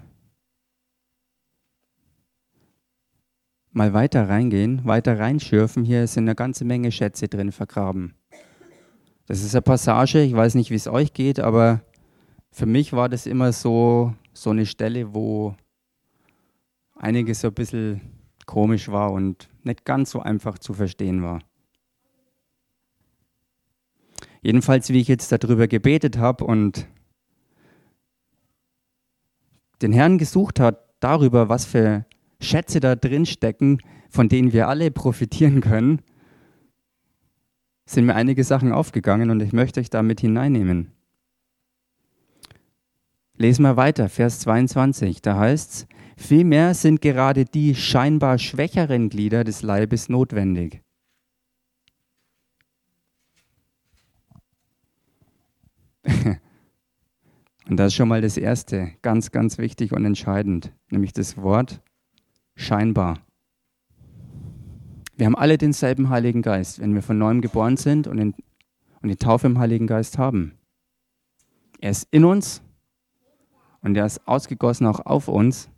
mal 3.71 3.93
weiter 3.93 4.29
reingehen, 4.29 4.85
weiter 4.85 5.19
reinschürfen. 5.19 5.83
Hier 5.83 6.07
sind 6.07 6.23
eine 6.23 6.35
ganze 6.35 6.65
Menge 6.65 6.91
Schätze 6.91 7.27
drin 7.27 7.51
vergraben. 7.51 8.15
Das 9.27 9.43
ist 9.43 9.55
eine 9.55 9.63
Passage, 9.63 10.21
ich 10.21 10.33
weiß 10.33 10.55
nicht, 10.55 10.69
wie 10.69 10.75
es 10.75 10.87
euch 10.87 11.13
geht, 11.13 11.39
aber 11.39 11.81
für 12.51 12.65
mich 12.65 12.93
war 12.93 13.09
das 13.09 13.25
immer 13.25 13.51
so, 13.51 14.13
so 14.33 14.51
eine 14.51 14.65
Stelle, 14.65 15.13
wo 15.13 15.55
einiges 16.95 17.41
so 17.41 17.47
ein 17.49 17.53
bisschen 17.53 18.01
komisch 18.45 18.89
war 18.89 19.11
und 19.11 19.49
nicht 19.63 19.85
ganz 19.85 20.11
so 20.11 20.19
einfach 20.19 20.59
zu 20.59 20.73
verstehen 20.73 21.23
war. 21.23 21.39
Jedenfalls, 24.41 24.89
wie 24.89 24.99
ich 24.99 25.07
jetzt 25.07 25.31
darüber 25.31 25.67
gebetet 25.67 26.17
habe 26.17 26.45
und 26.45 26.87
den 29.81 29.91
Herrn 29.91 30.17
gesucht 30.17 30.59
hat 30.59 30.85
darüber, 30.99 31.49
was 31.49 31.65
für 31.65 32.05
Schätze 32.39 32.79
da 32.79 32.95
drin 32.95 33.25
stecken, 33.25 33.79
von 34.09 34.29
denen 34.29 34.53
wir 34.53 34.67
alle 34.67 34.91
profitieren 34.91 35.61
können, 35.61 36.01
sind 37.85 38.05
mir 38.05 38.15
einige 38.15 38.43
Sachen 38.43 38.71
aufgegangen 38.71 39.29
und 39.29 39.41
ich 39.41 39.53
möchte 39.53 39.79
euch 39.79 39.89
damit 39.89 40.21
hineinnehmen. 40.21 40.91
Lesen 43.37 43.63
wir 43.63 43.77
weiter, 43.77 44.09
Vers 44.09 44.39
22, 44.39 45.21
da 45.21 45.37
heißt 45.37 45.71
es, 45.71 45.87
vielmehr 46.15 46.73
sind 46.73 47.01
gerade 47.01 47.45
die 47.45 47.75
scheinbar 47.75 48.37
schwächeren 48.37 49.09
Glieder 49.09 49.43
des 49.43 49.61
Leibes 49.61 50.09
notwendig. 50.09 50.81
Und 57.67 57.77
das 57.77 57.87
ist 57.87 57.95
schon 57.95 58.07
mal 58.09 58.21
das 58.21 58.37
Erste, 58.37 58.91
ganz, 59.01 59.31
ganz 59.31 59.57
wichtig 59.57 59.91
und 59.91 60.05
entscheidend, 60.05 60.71
nämlich 60.91 61.13
das 61.13 61.35
Wort 61.37 61.81
scheinbar. 62.55 63.25
Wir 65.17 65.25
haben 65.25 65.35
alle 65.35 65.57
denselben 65.57 66.09
Heiligen 66.09 66.41
Geist, 66.41 66.79
wenn 66.79 66.93
wir 66.93 67.01
von 67.01 67.17
neuem 67.17 67.41
geboren 67.41 67.77
sind 67.77 68.05
und, 68.07 68.19
in, 68.19 68.35
und 69.01 69.09
die 69.09 69.15
Taufe 69.15 69.47
im 69.47 69.57
Heiligen 69.57 69.87
Geist 69.87 70.19
haben. 70.19 70.59
Er 71.79 71.89
ist 71.89 72.07
in 72.11 72.23
uns 72.23 72.61
und 73.81 73.95
er 73.95 74.05
ist 74.05 74.27
ausgegossen 74.27 74.85
auch 74.85 74.99
auf 75.05 75.27
uns, 75.27 75.69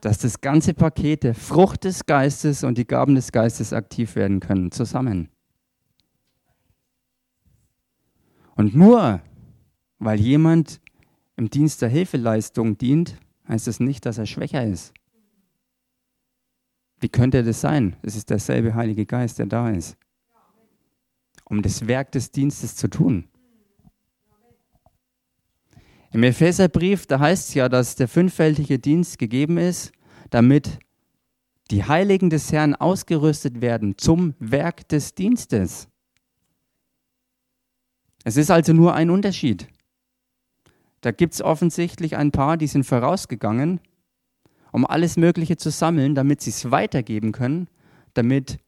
dass 0.00 0.18
das 0.18 0.40
ganze 0.40 0.74
Paket 0.74 1.24
der 1.24 1.34
Frucht 1.34 1.84
des 1.84 2.06
Geistes 2.06 2.64
und 2.64 2.78
die 2.78 2.86
Gaben 2.86 3.14
des 3.14 3.32
Geistes 3.32 3.72
aktiv 3.72 4.16
werden 4.16 4.40
können, 4.40 4.72
zusammen. 4.72 5.28
Und 8.54 8.74
nur 8.74 9.20
weil 9.98 10.18
jemand 10.18 10.80
im 11.36 11.50
Dienst 11.50 11.82
der 11.82 11.88
Hilfeleistung 11.88 12.76
dient, 12.76 13.16
heißt 13.48 13.68
es 13.68 13.78
das 13.78 13.86
nicht, 13.86 14.04
dass 14.06 14.18
er 14.18 14.26
schwächer 14.26 14.64
ist. 14.64 14.92
Wie 16.98 17.08
könnte 17.08 17.42
das 17.42 17.60
sein? 17.60 17.96
Es 18.02 18.16
ist 18.16 18.28
derselbe 18.30 18.74
Heilige 18.74 19.06
Geist, 19.06 19.38
der 19.38 19.46
da 19.46 19.70
ist, 19.70 19.96
um 21.44 21.62
das 21.62 21.86
Werk 21.86 22.12
des 22.12 22.30
Dienstes 22.30 22.76
zu 22.76 22.88
tun. 22.88 23.28
Im 26.12 26.24
Epheserbrief, 26.24 27.06
da 27.06 27.20
heißt 27.20 27.50
es 27.50 27.54
ja, 27.54 27.68
dass 27.68 27.94
der 27.94 28.08
fünffältige 28.08 28.78
Dienst 28.78 29.18
gegeben 29.18 29.58
ist, 29.58 29.92
damit 30.30 30.80
die 31.70 31.84
Heiligen 31.84 32.30
des 32.30 32.50
Herrn 32.50 32.74
ausgerüstet 32.74 33.60
werden 33.60 33.96
zum 33.96 34.34
Werk 34.40 34.88
des 34.88 35.14
Dienstes. 35.14 35.88
Es 38.24 38.36
ist 38.36 38.50
also 38.50 38.72
nur 38.72 38.94
ein 38.94 39.10
Unterschied. 39.10 39.68
Da 41.00 41.12
gibt 41.12 41.34
es 41.34 41.42
offensichtlich 41.42 42.16
ein 42.16 42.32
paar, 42.32 42.56
die 42.56 42.66
sind 42.66 42.84
vorausgegangen, 42.84 43.80
um 44.72 44.84
alles 44.84 45.16
Mögliche 45.16 45.56
zu 45.56 45.70
sammeln, 45.70 46.14
damit 46.14 46.42
sie 46.42 46.50
es 46.50 46.70
weitergeben 46.72 47.32
können, 47.32 47.68
damit 48.14 48.58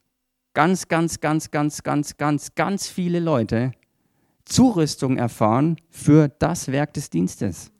ganz, 0.54 0.86
ganz, 0.86 1.20
ganz, 1.20 1.50
ganz, 1.50 1.82
ganz, 1.82 2.16
ganz, 2.16 2.54
ganz 2.54 2.88
viele 2.88 3.18
Leute 3.18 3.72
Zurüstung 4.44 5.16
erfahren 5.16 5.76
für 5.90 6.28
das 6.28 6.68
Werk 6.68 6.94
des 6.94 7.10
Dienstes. 7.10 7.70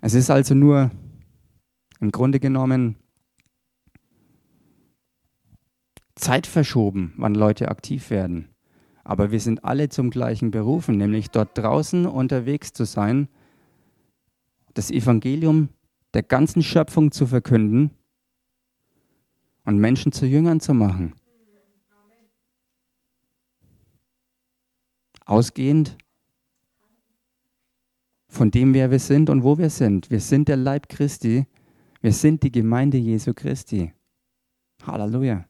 Es 0.00 0.14
ist 0.14 0.30
also 0.30 0.54
nur 0.54 0.90
im 2.00 2.10
Grunde 2.10 2.40
genommen 2.40 2.96
Zeit 6.14 6.46
verschoben, 6.46 7.14
wann 7.16 7.34
Leute 7.34 7.68
aktiv 7.68 8.10
werden. 8.10 8.48
Aber 9.02 9.30
wir 9.30 9.40
sind 9.40 9.64
alle 9.64 9.88
zum 9.88 10.10
gleichen 10.10 10.50
berufen, 10.50 10.96
nämlich 10.96 11.30
dort 11.30 11.56
draußen 11.56 12.06
unterwegs 12.06 12.72
zu 12.72 12.84
sein, 12.84 13.28
das 14.74 14.90
Evangelium 14.90 15.68
der 16.14 16.22
ganzen 16.22 16.62
Schöpfung 16.62 17.10
zu 17.10 17.26
verkünden 17.26 17.90
und 19.64 19.78
Menschen 19.78 20.12
zu 20.12 20.26
Jüngern 20.26 20.60
zu 20.60 20.74
machen. 20.74 21.14
Ausgehend 25.24 25.96
von 28.28 28.50
dem, 28.50 28.74
wer 28.74 28.90
wir 28.90 28.98
sind 28.98 29.30
und 29.30 29.42
wo 29.42 29.58
wir 29.58 29.70
sind. 29.70 30.10
Wir 30.10 30.20
sind 30.20 30.48
der 30.48 30.56
Leib 30.56 30.88
Christi. 30.88 31.46
Wir 32.00 32.12
sind 32.12 32.42
die 32.42 32.52
Gemeinde 32.52 32.98
Jesu 32.98 33.32
Christi. 33.32 33.92
Halleluja. 34.86 35.46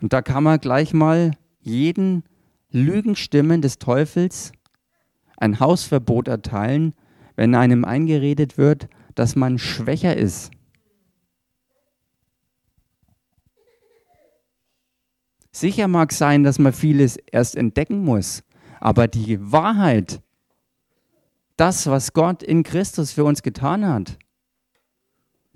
Und 0.00 0.12
da 0.12 0.22
kann 0.22 0.44
man 0.44 0.58
gleich 0.58 0.94
mal 0.94 1.32
jeden 1.60 2.24
Lügenstimmen 2.70 3.60
des 3.60 3.78
Teufels 3.78 4.52
ein 5.36 5.60
Hausverbot 5.60 6.28
erteilen, 6.28 6.94
wenn 7.36 7.54
einem 7.54 7.84
eingeredet 7.84 8.58
wird, 8.58 8.88
dass 9.14 9.36
man 9.36 9.58
schwächer 9.58 10.16
ist. 10.16 10.50
Sicher 15.52 15.86
mag 15.86 16.12
sein, 16.12 16.42
dass 16.42 16.58
man 16.58 16.72
vieles 16.72 17.16
erst 17.30 17.56
entdecken 17.56 18.04
muss, 18.04 18.42
aber 18.80 19.06
die 19.06 19.52
Wahrheit, 19.52 20.22
das, 21.56 21.86
was 21.86 22.14
Gott 22.14 22.42
in 22.42 22.62
Christus 22.62 23.12
für 23.12 23.24
uns 23.24 23.42
getan 23.42 23.86
hat, 23.86 24.18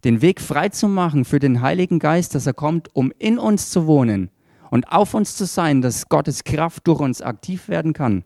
den 0.05 0.21
Weg 0.21 0.41
frei 0.41 0.69
zu 0.69 0.87
machen 0.87 1.25
für 1.25 1.38
den 1.38 1.62
Heiligen 1.62 1.99
Geist, 1.99 2.35
dass 2.35 2.47
er 2.47 2.55
kommt, 2.55 2.95
um 2.95 3.12
in 3.19 3.38
uns 3.38 3.71
zu 3.71 3.87
wohnen, 3.87 4.31
und 4.71 4.93
auf 4.93 5.15
uns 5.15 5.37
zu 5.37 5.47
sein, 5.47 5.81
dass 5.81 6.09
Gottes 6.09 6.45
Kraft 6.45 6.87
durch 6.87 7.00
uns 7.00 7.23
aktiv 7.23 7.69
werden 7.69 7.93
kann. 7.93 8.25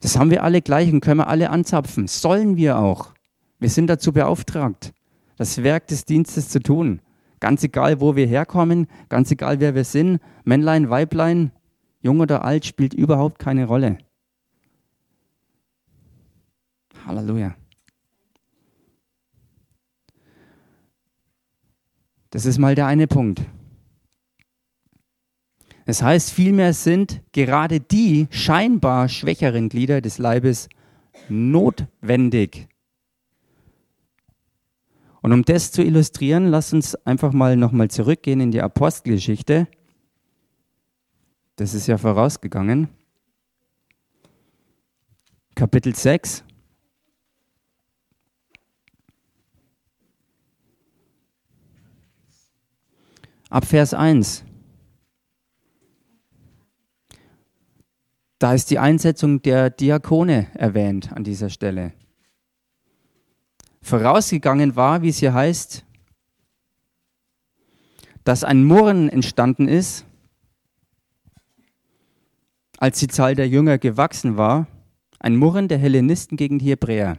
Das 0.00 0.18
haben 0.18 0.30
wir 0.30 0.42
alle 0.42 0.60
gleich 0.60 0.92
und 0.92 1.00
können 1.00 1.20
wir 1.20 1.28
alle 1.28 1.50
anzapfen. 1.50 2.08
Sollen 2.08 2.56
wir 2.56 2.78
auch. 2.78 3.14
Wir 3.58 3.70
sind 3.70 3.86
dazu 3.86 4.12
beauftragt, 4.12 4.92
das 5.36 5.62
Werk 5.62 5.86
des 5.88 6.04
Dienstes 6.04 6.48
zu 6.48 6.60
tun. 6.60 7.00
Ganz 7.40 7.62
egal, 7.62 8.00
wo 8.00 8.16
wir 8.16 8.26
herkommen, 8.26 8.86
ganz 9.08 9.30
egal, 9.30 9.60
wer 9.60 9.74
wir 9.74 9.84
sind, 9.84 10.20
Männlein, 10.44 10.90
Weiblein, 10.90 11.52
jung 12.00 12.20
oder 12.20 12.44
alt, 12.44 12.64
spielt 12.64 12.94
überhaupt 12.94 13.38
keine 13.38 13.66
Rolle. 13.66 13.98
Halleluja. 17.06 17.54
Das 22.30 22.46
ist 22.46 22.58
mal 22.58 22.74
der 22.74 22.86
eine 22.86 23.06
Punkt. 23.06 23.42
Das 25.86 26.02
heißt, 26.02 26.32
vielmehr 26.32 26.72
sind 26.72 27.22
gerade 27.32 27.78
die 27.78 28.26
scheinbar 28.30 29.08
schwächeren 29.08 29.68
Glieder 29.68 30.00
des 30.00 30.18
Leibes 30.18 30.68
notwendig. 31.28 32.68
Und 35.24 35.32
um 35.32 35.42
das 35.42 35.72
zu 35.72 35.82
illustrieren, 35.82 36.48
lasst 36.48 36.74
uns 36.74 36.94
einfach 37.06 37.32
mal 37.32 37.56
nochmal 37.56 37.88
zurückgehen 37.88 38.40
in 38.40 38.50
die 38.50 38.60
Apostelgeschichte. 38.60 39.68
Das 41.56 41.72
ist 41.72 41.86
ja 41.86 41.96
vorausgegangen. 41.96 42.88
Kapitel 45.54 45.94
6. 45.94 46.44
Ab 53.48 53.64
Vers 53.64 53.94
1. 53.94 54.44
Da 58.38 58.52
ist 58.52 58.68
die 58.68 58.78
Einsetzung 58.78 59.40
der 59.40 59.70
Diakone 59.70 60.48
erwähnt 60.52 61.14
an 61.14 61.24
dieser 61.24 61.48
Stelle. 61.48 61.94
Vorausgegangen 63.84 64.76
war, 64.76 65.02
wie 65.02 65.10
es 65.10 65.18
hier 65.18 65.34
heißt, 65.34 65.84
dass 68.24 68.42
ein 68.42 68.64
Murren 68.64 69.10
entstanden 69.10 69.68
ist, 69.68 70.06
als 72.78 72.98
die 72.98 73.08
Zahl 73.08 73.34
der 73.34 73.46
Jünger 73.46 73.76
gewachsen 73.76 74.38
war, 74.38 74.66
ein 75.18 75.36
Murren 75.36 75.68
der 75.68 75.76
Hellenisten 75.76 76.38
gegen 76.38 76.58
die 76.58 76.70
Hebräer. 76.70 77.18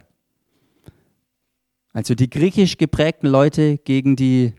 Also 1.92 2.16
die 2.16 2.28
griechisch 2.28 2.78
geprägten 2.78 3.28
Leute 3.28 3.78
gegen 3.78 4.16
die 4.16 4.52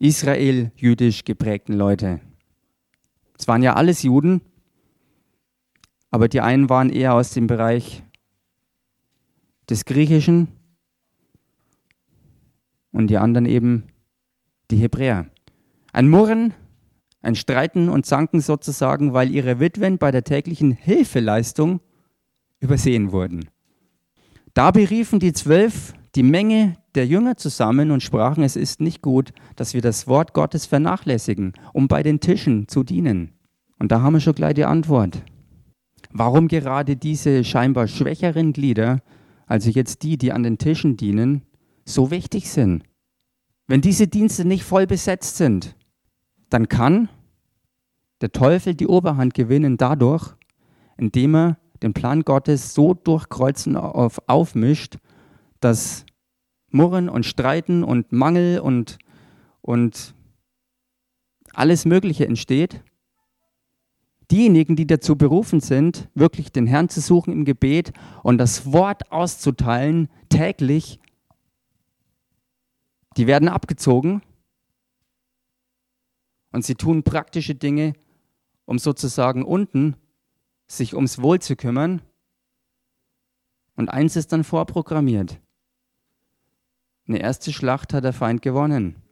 israel-jüdisch 0.00 1.22
geprägten 1.22 1.74
Leute. 1.74 2.20
Es 3.38 3.46
waren 3.46 3.62
ja 3.62 3.74
alles 3.74 4.02
Juden, 4.02 4.40
aber 6.10 6.26
die 6.26 6.40
einen 6.40 6.68
waren 6.68 6.90
eher 6.90 7.14
aus 7.14 7.30
dem 7.30 7.46
Bereich 7.46 8.02
des 9.68 9.84
Griechischen 9.84 10.48
und 12.92 13.08
die 13.08 13.18
anderen 13.18 13.46
eben 13.46 13.84
die 14.70 14.76
Hebräer. 14.76 15.26
Ein 15.92 16.08
Murren, 16.08 16.54
ein 17.22 17.34
Streiten 17.34 17.88
und 17.88 18.06
Zanken 18.06 18.40
sozusagen, 18.40 19.12
weil 19.12 19.30
ihre 19.30 19.60
Witwen 19.60 19.98
bei 19.98 20.10
der 20.10 20.24
täglichen 20.24 20.72
Hilfeleistung 20.72 21.80
übersehen 22.60 23.12
wurden. 23.12 23.48
Da 24.54 24.70
beriefen 24.70 25.18
die 25.18 25.32
Zwölf 25.32 25.94
die 26.14 26.22
Menge 26.22 26.76
der 26.94 27.06
Jünger 27.06 27.36
zusammen 27.36 27.90
und 27.90 28.02
sprachen, 28.02 28.44
es 28.44 28.54
ist 28.54 28.80
nicht 28.80 29.02
gut, 29.02 29.32
dass 29.56 29.74
wir 29.74 29.82
das 29.82 30.06
Wort 30.06 30.32
Gottes 30.32 30.66
vernachlässigen, 30.66 31.54
um 31.72 31.88
bei 31.88 32.02
den 32.02 32.20
Tischen 32.20 32.68
zu 32.68 32.84
dienen. 32.84 33.32
Und 33.78 33.90
da 33.90 34.00
haben 34.00 34.12
wir 34.12 34.20
schon 34.20 34.34
gleich 34.34 34.54
die 34.54 34.64
Antwort. 34.64 35.22
Warum 36.10 36.46
gerade 36.46 36.96
diese 36.96 37.42
scheinbar 37.42 37.88
schwächeren 37.88 38.52
Glieder, 38.52 39.02
also 39.46 39.70
jetzt 39.70 40.02
die, 40.02 40.16
die 40.16 40.32
an 40.32 40.42
den 40.42 40.58
Tischen 40.58 40.96
dienen, 40.96 41.42
so 41.84 42.10
wichtig 42.10 42.50
sind? 42.50 42.84
Wenn 43.66 43.80
diese 43.80 44.06
Dienste 44.06 44.44
nicht 44.44 44.64
voll 44.64 44.86
besetzt 44.86 45.36
sind, 45.36 45.76
dann 46.50 46.68
kann 46.68 47.08
der 48.20 48.32
Teufel 48.32 48.74
die 48.74 48.86
Oberhand 48.86 49.34
gewinnen 49.34 49.76
dadurch, 49.76 50.34
indem 50.96 51.34
er 51.34 51.58
den 51.82 51.92
Plan 51.92 52.22
Gottes 52.22 52.74
so 52.74 52.94
durchkreuzen 52.94 53.76
auf, 53.76 54.20
aufmischt, 54.26 54.96
dass 55.60 56.06
Murren 56.70 57.08
und 57.08 57.26
Streiten 57.26 57.84
und 57.84 58.12
Mangel 58.12 58.60
und, 58.60 58.98
und 59.60 60.14
alles 61.52 61.84
Mögliche 61.84 62.26
entsteht. 62.26 62.82
Diejenigen, 64.30 64.76
die 64.76 64.86
dazu 64.86 65.16
berufen 65.16 65.60
sind, 65.60 66.08
wirklich 66.14 66.50
den 66.50 66.66
Herrn 66.66 66.88
zu 66.88 67.00
suchen 67.00 67.32
im 67.32 67.44
Gebet 67.44 67.92
und 68.22 68.38
das 68.38 68.72
Wort 68.72 69.12
auszuteilen 69.12 70.08
täglich, 70.28 70.98
die 73.16 73.26
werden 73.26 73.48
abgezogen 73.48 74.22
und 76.52 76.64
sie 76.64 76.74
tun 76.74 77.02
praktische 77.02 77.54
Dinge, 77.54 77.94
um 78.64 78.78
sozusagen 78.78 79.44
unten 79.44 79.96
sich 80.66 80.94
ums 80.94 81.20
Wohl 81.20 81.40
zu 81.40 81.56
kümmern. 81.56 82.00
Und 83.76 83.88
eins 83.88 84.16
ist 84.16 84.32
dann 84.32 84.44
vorprogrammiert. 84.44 85.40
Eine 87.06 87.18
erste 87.18 87.52
Schlacht 87.52 87.92
hat 87.92 88.04
der 88.04 88.12
Feind 88.12 88.40
gewonnen. 88.40 89.03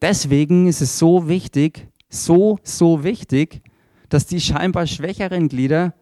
Deswegen 0.00 0.66
ist 0.66 0.80
es 0.80 0.98
so 0.98 1.28
wichtig, 1.28 1.88
so, 2.08 2.58
so 2.62 3.04
wichtig, 3.04 3.62
dass 4.08 4.26
die 4.26 4.40
scheinbar 4.40 4.86
schwächeren 4.86 5.48
Glieder 5.48 5.94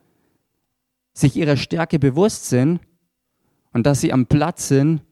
sich 1.13 1.37
ihrer 1.37 1.57
Stärke 1.57 1.99
bewusst 1.99 2.47
sind 2.49 2.81
und 3.73 3.87
dass 3.87 4.01
sie 4.01 4.13
am 4.13 4.27
Platz 4.27 4.69
sind 4.69 5.03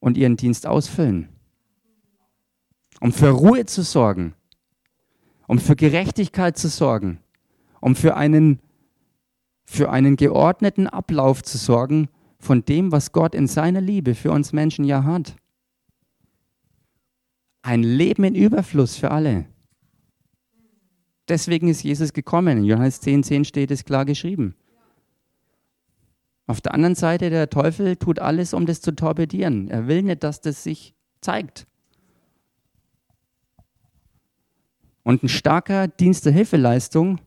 und 0.00 0.16
ihren 0.16 0.36
Dienst 0.36 0.66
ausfüllen. 0.66 1.28
Um 3.00 3.12
für 3.12 3.30
Ruhe 3.30 3.64
zu 3.66 3.82
sorgen, 3.82 4.34
um 5.46 5.58
für 5.58 5.76
Gerechtigkeit 5.76 6.56
zu 6.56 6.68
sorgen, 6.68 7.20
um 7.80 7.96
für 7.96 8.16
einen 8.16 8.60
für 9.66 9.90
einen 9.90 10.16
geordneten 10.16 10.86
Ablauf 10.86 11.42
zu 11.42 11.56
sorgen 11.58 12.08
von 12.38 12.64
dem, 12.64 12.92
was 12.92 13.12
Gott 13.12 13.34
in 13.34 13.46
seiner 13.46 13.80
Liebe 13.80 14.14
für 14.14 14.30
uns 14.30 14.52
Menschen 14.52 14.84
ja 14.84 15.04
hat. 15.04 15.36
Ein 17.64 17.82
Leben 17.82 18.24
in 18.24 18.34
Überfluss 18.34 18.94
für 18.94 19.10
alle. 19.10 19.46
Deswegen 21.28 21.68
ist 21.68 21.82
Jesus 21.82 22.12
gekommen. 22.12 22.58
In 22.58 22.64
Johannes 22.64 23.00
10, 23.00 23.22
10 23.22 23.46
steht 23.46 23.70
es 23.70 23.86
klar 23.86 24.04
geschrieben. 24.04 24.54
Auf 26.46 26.60
der 26.60 26.74
anderen 26.74 26.94
Seite, 26.94 27.30
der 27.30 27.48
Teufel 27.48 27.96
tut 27.96 28.18
alles, 28.18 28.52
um 28.52 28.66
das 28.66 28.82
zu 28.82 28.94
torpedieren. 28.94 29.68
Er 29.68 29.88
will 29.88 30.02
nicht, 30.02 30.22
dass 30.22 30.42
das 30.42 30.62
sich 30.62 30.94
zeigt. 31.22 31.66
Und 35.02 35.22
ein 35.22 35.30
starker 35.30 35.88
Dienst 35.88 36.26
der 36.26 36.34
Hilfeleistung 36.34 37.18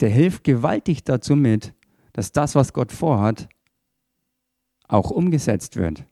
der 0.00 0.10
hilft 0.10 0.44
gewaltig 0.44 1.02
dazu 1.02 1.34
mit, 1.34 1.72
dass 2.12 2.30
das, 2.30 2.54
was 2.54 2.74
Gott 2.74 2.92
vorhat, 2.92 3.48
auch 4.86 5.10
umgesetzt 5.10 5.76
wird. 5.76 6.04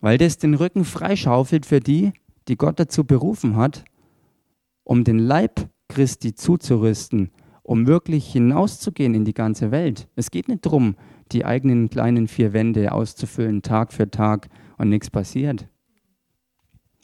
Weil 0.00 0.18
das 0.18 0.38
den 0.38 0.54
Rücken 0.54 0.84
freischaufelt 0.84 1.66
für 1.66 1.80
die, 1.80 2.12
die 2.48 2.56
Gott 2.56 2.80
dazu 2.80 3.04
berufen 3.04 3.56
hat, 3.56 3.84
um 4.84 5.04
den 5.04 5.18
Leib 5.18 5.68
Christi 5.88 6.34
zuzurüsten, 6.34 7.30
um 7.62 7.86
wirklich 7.86 8.32
hinauszugehen 8.32 9.14
in 9.14 9.24
die 9.24 9.34
ganze 9.34 9.70
Welt. 9.70 10.08
Es 10.16 10.30
geht 10.30 10.48
nicht 10.48 10.64
darum, 10.66 10.96
die 11.32 11.44
eigenen 11.44 11.90
kleinen 11.90 12.28
vier 12.28 12.52
Wände 12.52 12.92
auszufüllen, 12.92 13.62
Tag 13.62 13.92
für 13.92 14.10
Tag 14.10 14.48
und 14.78 14.88
nichts 14.88 15.10
passiert. 15.10 15.68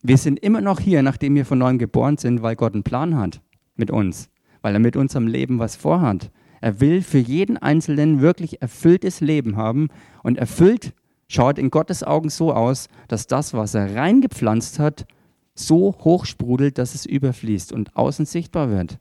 Wir 0.02 0.18
sind 0.18 0.38
immer 0.40 0.60
noch 0.60 0.80
hier, 0.80 1.02
nachdem 1.02 1.34
wir 1.34 1.44
von 1.44 1.58
neuem 1.58 1.78
geboren 1.78 2.16
sind, 2.16 2.42
weil 2.42 2.56
Gott 2.56 2.74
einen 2.74 2.82
Plan 2.82 3.16
hat 3.16 3.40
mit 3.74 3.90
uns, 3.90 4.30
weil 4.62 4.74
er 4.74 4.80
mit 4.80 4.96
unserem 4.96 5.26
Leben 5.26 5.58
was 5.58 5.76
vorhat. 5.76 6.30
Er 6.60 6.80
will 6.80 7.02
für 7.02 7.18
jeden 7.18 7.56
Einzelnen 7.56 8.20
wirklich 8.20 8.62
erfülltes 8.62 9.20
Leben 9.20 9.56
haben 9.56 9.88
und 10.22 10.38
erfüllt 10.38 10.94
schaut 11.28 11.58
in 11.58 11.70
Gottes 11.70 12.02
Augen 12.02 12.30
so 12.30 12.52
aus, 12.52 12.88
dass 13.08 13.26
das, 13.26 13.54
was 13.54 13.74
er 13.74 13.94
reingepflanzt 13.94 14.78
hat, 14.78 15.06
so 15.54 15.96
hoch 16.00 16.26
sprudelt, 16.26 16.78
dass 16.78 16.94
es 16.94 17.06
überfließt 17.06 17.72
und 17.72 17.96
außen 17.96 18.26
sichtbar 18.26 18.70
wird. 18.70 18.98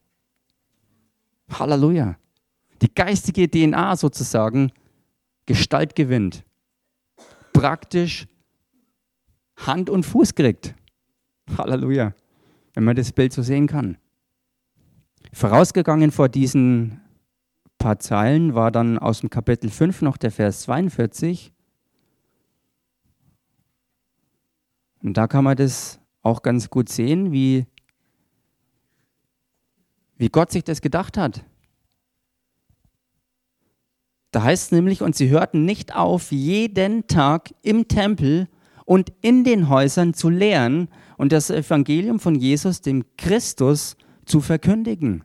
Halleluja. 1.49 2.17
Die 2.81 2.93
geistige 2.93 3.49
DNA 3.49 3.95
sozusagen 3.95 4.71
Gestalt 5.45 5.95
gewinnt. 5.95 6.43
Praktisch 7.53 8.27
Hand 9.57 9.89
und 9.89 10.05
Fuß 10.05 10.35
kriegt. 10.35 10.75
Halleluja. 11.57 12.13
Wenn 12.73 12.83
man 12.83 12.95
das 12.95 13.11
Bild 13.11 13.31
so 13.31 13.41
sehen 13.41 13.67
kann. 13.67 13.97
Vorausgegangen 15.31 16.11
vor 16.11 16.29
diesen 16.29 17.01
paar 17.77 17.99
Zeilen 17.99 18.55
war 18.55 18.71
dann 18.71 18.97
aus 18.97 19.19
dem 19.19 19.29
Kapitel 19.29 19.69
5 19.69 20.01
noch 20.01 20.17
der 20.17 20.31
Vers 20.31 20.61
42. 20.61 21.53
Und 25.05 25.17
da 25.17 25.27
kann 25.27 25.43
man 25.43 25.55
das 25.55 25.99
auch 26.23 26.41
ganz 26.41 26.71
gut 26.71 26.89
sehen, 26.89 27.31
wie, 27.31 27.67
wie 30.17 30.29
Gott 30.29 30.51
sich 30.51 30.63
das 30.63 30.81
gedacht 30.81 31.15
hat. 31.15 31.45
Da 34.31 34.41
heißt 34.41 34.63
es 34.63 34.71
nämlich, 34.71 35.03
und 35.03 35.15
sie 35.15 35.29
hörten 35.29 35.63
nicht 35.63 35.95
auf, 35.95 36.31
jeden 36.31 37.05
Tag 37.05 37.53
im 37.61 37.87
Tempel 37.87 38.49
und 38.83 39.13
in 39.21 39.43
den 39.43 39.69
Häusern 39.69 40.15
zu 40.15 40.29
lehren 40.29 40.89
und 41.17 41.31
das 41.31 41.51
Evangelium 41.51 42.19
von 42.19 42.33
Jesus, 42.33 42.81
dem 42.81 43.05
Christus, 43.15 43.97
zu 44.25 44.41
verkündigen. 44.41 45.23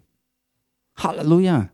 Halleluja. 0.95 1.71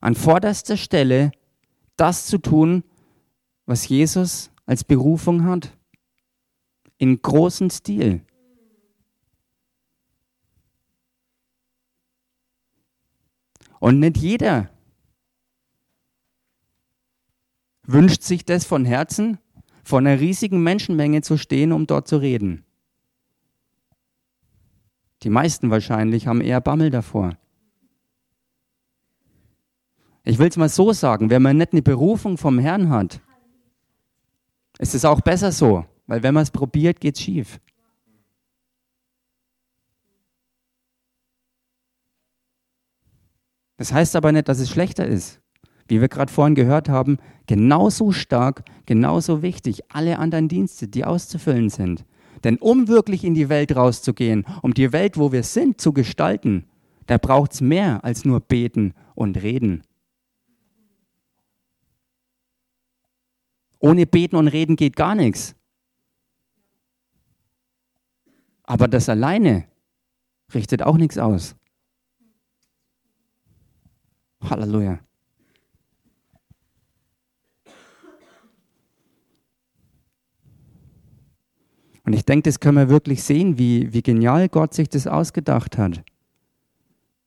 An 0.00 0.14
vorderster 0.14 0.76
Stelle 0.76 1.32
das 1.96 2.26
zu 2.26 2.38
tun, 2.38 2.84
was 3.66 3.88
Jesus 3.88 4.51
als 4.66 4.84
Berufung 4.84 5.44
hat. 5.44 5.76
In 6.98 7.20
großem 7.20 7.70
Stil. 7.70 8.24
Und 13.80 13.98
nicht 13.98 14.16
jeder 14.18 14.70
wünscht 17.82 18.22
sich 18.22 18.44
das 18.44 18.64
von 18.64 18.84
Herzen, 18.84 19.38
vor 19.82 19.98
einer 19.98 20.20
riesigen 20.20 20.62
Menschenmenge 20.62 21.22
zu 21.22 21.36
stehen, 21.36 21.72
um 21.72 21.88
dort 21.88 22.06
zu 22.06 22.18
reden. 22.18 22.64
Die 25.22 25.30
meisten 25.30 25.70
wahrscheinlich 25.70 26.26
haben 26.26 26.40
eher 26.40 26.60
Bammel 26.60 26.90
davor. 26.90 27.36
Ich 30.24 30.38
will 30.38 30.48
es 30.48 30.56
mal 30.56 30.68
so 30.68 30.92
sagen, 30.92 31.30
wenn 31.30 31.42
man 31.42 31.56
nicht 31.56 31.72
eine 31.72 31.82
Berufung 31.82 32.38
vom 32.38 32.58
Herrn 32.58 32.88
hat, 32.88 33.20
ist 34.78 34.94
es 34.94 35.04
auch 35.04 35.20
besser 35.20 35.52
so, 35.52 35.84
weil 36.06 36.22
wenn 36.22 36.34
man 36.34 36.42
es 36.42 36.50
probiert, 36.50 37.00
geht 37.00 37.16
es 37.16 37.22
schief. 37.22 37.60
Das 43.76 43.92
heißt 43.92 44.14
aber 44.16 44.32
nicht, 44.32 44.48
dass 44.48 44.60
es 44.60 44.70
schlechter 44.70 45.06
ist. 45.06 45.40
Wie 45.88 46.00
wir 46.00 46.08
gerade 46.08 46.32
vorhin 46.32 46.54
gehört 46.54 46.88
haben, 46.88 47.18
genauso 47.46 48.12
stark, 48.12 48.62
genauso 48.86 49.42
wichtig, 49.42 49.82
alle 49.92 50.18
anderen 50.18 50.48
Dienste, 50.48 50.86
die 50.86 51.04
auszufüllen 51.04 51.68
sind. 51.68 52.04
Denn 52.44 52.58
um 52.58 52.88
wirklich 52.88 53.24
in 53.24 53.34
die 53.34 53.48
Welt 53.48 53.74
rauszugehen, 53.74 54.46
um 54.62 54.74
die 54.74 54.92
Welt, 54.92 55.16
wo 55.16 55.32
wir 55.32 55.42
sind, 55.42 55.80
zu 55.80 55.92
gestalten, 55.92 56.64
da 57.06 57.18
braucht 57.18 57.52
es 57.54 57.60
mehr 57.60 58.04
als 58.04 58.24
nur 58.24 58.40
beten 58.40 58.94
und 59.14 59.42
reden. 59.42 59.82
Ohne 63.82 64.06
beten 64.06 64.36
und 64.36 64.46
reden 64.46 64.76
geht 64.76 64.94
gar 64.94 65.16
nichts. 65.16 65.56
Aber 68.62 68.86
das 68.86 69.08
alleine 69.08 69.66
richtet 70.54 70.82
auch 70.82 70.96
nichts 70.96 71.18
aus. 71.18 71.56
Halleluja. 74.40 75.00
Und 82.04 82.12
ich 82.12 82.24
denke, 82.24 82.44
das 82.44 82.60
können 82.60 82.76
wir 82.76 82.88
wirklich 82.88 83.24
sehen, 83.24 83.58
wie, 83.58 83.92
wie 83.92 84.02
genial 84.02 84.48
Gott 84.48 84.74
sich 84.74 84.88
das 84.88 85.08
ausgedacht 85.08 85.76
hat. 85.76 86.04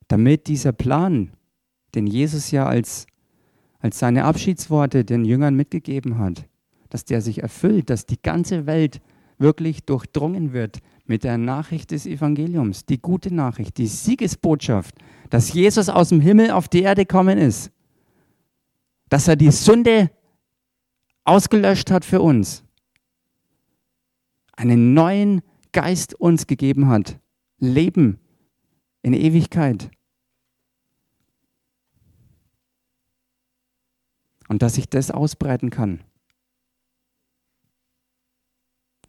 Damit 0.08 0.48
dieser 0.48 0.72
Plan, 0.72 1.34
den 1.96 2.08
Jesus 2.08 2.52
ja 2.52 2.66
als, 2.66 3.08
als 3.86 4.00
seine 4.00 4.24
Abschiedsworte 4.24 5.06
den 5.06 5.26
Jüngern 5.26 5.54
mitgegeben 5.54 6.18
hat, 6.18 6.48
dass 6.90 7.06
der 7.06 7.22
sich 7.22 7.44
erfüllt, 7.44 7.92
dass 7.92 8.08
die 8.08 8.20
ganze 8.20 8.66
Welt 8.66 9.00
wirklich 9.38 9.84
durchdrungen 9.86 10.54
wird 10.54 10.80
mit 11.06 11.24
der 11.24 11.38
Nachricht 11.38 11.92
des 11.92 12.08
Evangeliums, 12.08 12.88
die 12.88 13.00
gute 13.00 13.32
Nachricht, 13.32 13.78
die 13.78 13.86
Siegesbotschaft, 13.86 14.96
dass 15.30 15.54
Jesus 15.54 15.88
aus 15.90 16.10
dem 16.10 16.20
Himmel 16.20 16.50
auf 16.50 16.68
die 16.68 16.82
Erde 16.82 17.06
gekommen 17.06 17.38
ist, 17.38 17.70
dass 19.10 19.28
er 19.28 19.36
die 19.36 19.52
Sünde 19.52 20.10
ausgelöscht 21.24 21.92
hat 21.92 22.06
für 22.06 22.22
uns, 22.22 22.64
einen 24.54 24.96
neuen 24.96 25.44
Geist 25.74 26.16
uns 26.16 26.48
gegeben 26.48 26.88
hat. 26.88 27.20
Leben 27.60 28.18
in 29.04 29.14
Ewigkeit. 29.14 29.92
Und 34.48 34.62
dass 34.62 34.78
ich 34.78 34.90
das 34.90 35.12
ausbreiten 35.12 35.70
kann. 35.70 36.02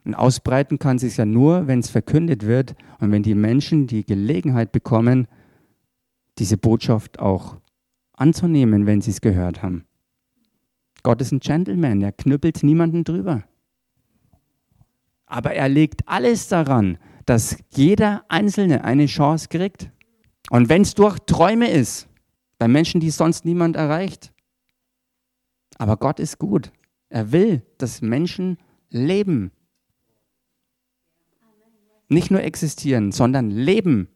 Und 0.05 0.15
ausbreiten 0.15 0.79
kann 0.79 0.99
sich 0.99 1.17
ja 1.17 1.25
nur, 1.25 1.67
wenn 1.67 1.81
es 1.81 1.91
verkündet 1.91 2.47
wird 2.47 2.77
und 3.01 3.11
wenn 3.11 3.25
die 3.25 3.35
Menschen 3.35 3.87
die 3.87 4.07
Gelegenheit 4.07 4.71
bekommen, 4.71 5.27
diese 6.39 6.57
Botschaft 6.57 7.19
auch 7.19 7.57
anzunehmen, 8.13 8.87
wenn 8.87 9.01
sie 9.01 9.11
es 9.11 9.21
gehört 9.21 9.63
haben. 9.63 9.85
Gott 11.03 11.21
ist 11.21 11.33
ein 11.33 11.41
Gentleman, 11.41 12.01
er 12.03 12.13
knüppelt 12.13 12.63
niemanden 12.63 13.05
drüber. 13.05 13.45
Aber 15.27 15.55
er 15.55 15.69
legt 15.69 16.09
alles 16.09 16.49
daran, 16.49 16.99
dass 17.27 17.57
jeder 17.75 18.25
Einzelne 18.29 18.85
eine 18.85 19.07
Chance 19.07 19.49
kriegt. 19.49 19.91
Und 20.51 20.69
wenn 20.69 20.83
es 20.83 20.95
durch 20.95 21.19
Träume 21.27 21.69
ist, 21.69 22.09
bei 22.59 22.69
Menschen, 22.69 23.01
die 23.01 23.11
sonst 23.11 23.45
niemand 23.45 23.77
erreicht. 23.77 24.33
Aber 25.79 25.97
Gott 25.97 26.21
ist 26.21 26.39
gut. 26.39 26.73
Er 27.09 27.33
will, 27.33 27.63
dass 27.79 28.03
Menschen 28.03 28.59
leben. 28.91 29.53
Nicht 32.09 32.31
nur 32.31 32.43
existieren, 32.43 33.13
sondern 33.13 33.51
leben. 33.51 34.09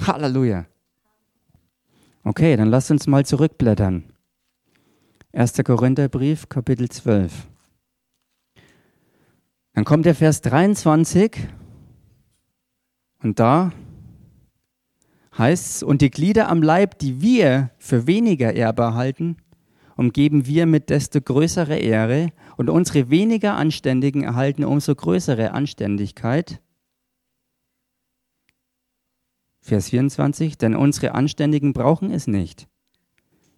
Halleluja. 0.00 0.66
Okay, 2.24 2.56
dann 2.56 2.68
lasst 2.68 2.90
uns 2.90 3.06
mal 3.06 3.26
zurückblättern. 3.26 4.04
1. 5.32 5.54
Korintherbrief, 5.64 6.48
Kapitel 6.48 6.88
12. 6.88 7.48
Dann 9.72 9.84
kommt 9.84 10.04
der 10.04 10.14
Vers 10.14 10.42
23 10.42 11.48
und 13.22 13.40
da 13.40 13.72
heißt 15.36 15.76
es, 15.76 15.82
und 15.82 16.02
die 16.02 16.10
Glieder 16.10 16.48
am 16.48 16.62
Leib, 16.62 16.98
die 16.98 17.22
wir 17.22 17.70
für 17.78 18.06
weniger 18.06 18.52
ehrbar 18.52 18.94
halten, 18.94 19.38
umgeben 19.96 20.46
wir 20.46 20.66
mit 20.66 20.90
desto 20.90 21.20
größerer 21.20 21.78
Ehre 21.78 22.30
und 22.56 22.70
unsere 22.70 23.10
weniger 23.10 23.56
Anständigen 23.56 24.22
erhalten 24.22 24.64
umso 24.64 24.94
größere 24.94 25.52
Anständigkeit. 25.52 26.60
Vers 29.60 29.90
24, 29.90 30.58
denn 30.58 30.74
unsere 30.74 31.14
Anständigen 31.14 31.72
brauchen 31.72 32.10
es 32.10 32.26
nicht. 32.26 32.66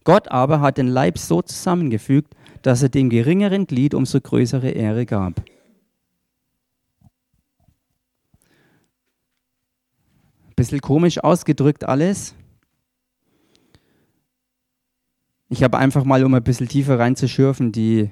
Gott 0.04 0.28
aber 0.28 0.60
hat 0.60 0.76
den 0.76 0.88
Leib 0.88 1.16
so 1.16 1.40
zusammengefügt, 1.40 2.34
dass 2.60 2.82
er 2.82 2.90
dem 2.90 3.08
geringeren 3.08 3.66
Glied 3.66 3.94
umso 3.94 4.20
größere 4.20 4.70
Ehre 4.70 5.06
gab. 5.06 5.42
Bisschen 10.56 10.80
komisch 10.80 11.18
ausgedrückt 11.18 11.84
alles. 11.84 12.34
Ich 15.54 15.62
habe 15.62 15.78
einfach 15.78 16.02
mal, 16.02 16.24
um 16.24 16.34
ein 16.34 16.42
bisschen 16.42 16.66
tiefer 16.66 16.98
reinzuschürfen, 16.98 17.70
die 17.70 18.10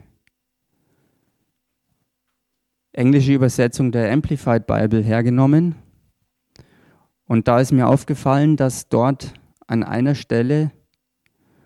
englische 2.93 3.33
Übersetzung 3.33 3.91
der 3.91 4.13
Amplified 4.13 4.65
Bible 4.65 5.03
hergenommen. 5.03 5.75
Und 7.25 7.49
da 7.49 7.59
ist 7.59 7.73
mir 7.73 7.89
aufgefallen, 7.89 8.57
dass 8.57 8.89
dort 8.89 9.35
an 9.67 9.83
einer 9.83 10.15
Stelle 10.15 10.71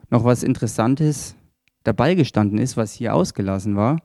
noch 0.08 0.24
was 0.24 0.44
Interessantes 0.44 1.36
dabei 1.82 2.14
gestanden 2.14 2.56
ist, 2.56 2.78
was 2.78 2.94
hier 2.94 3.14
ausgelassen 3.14 3.76
war. 3.76 4.00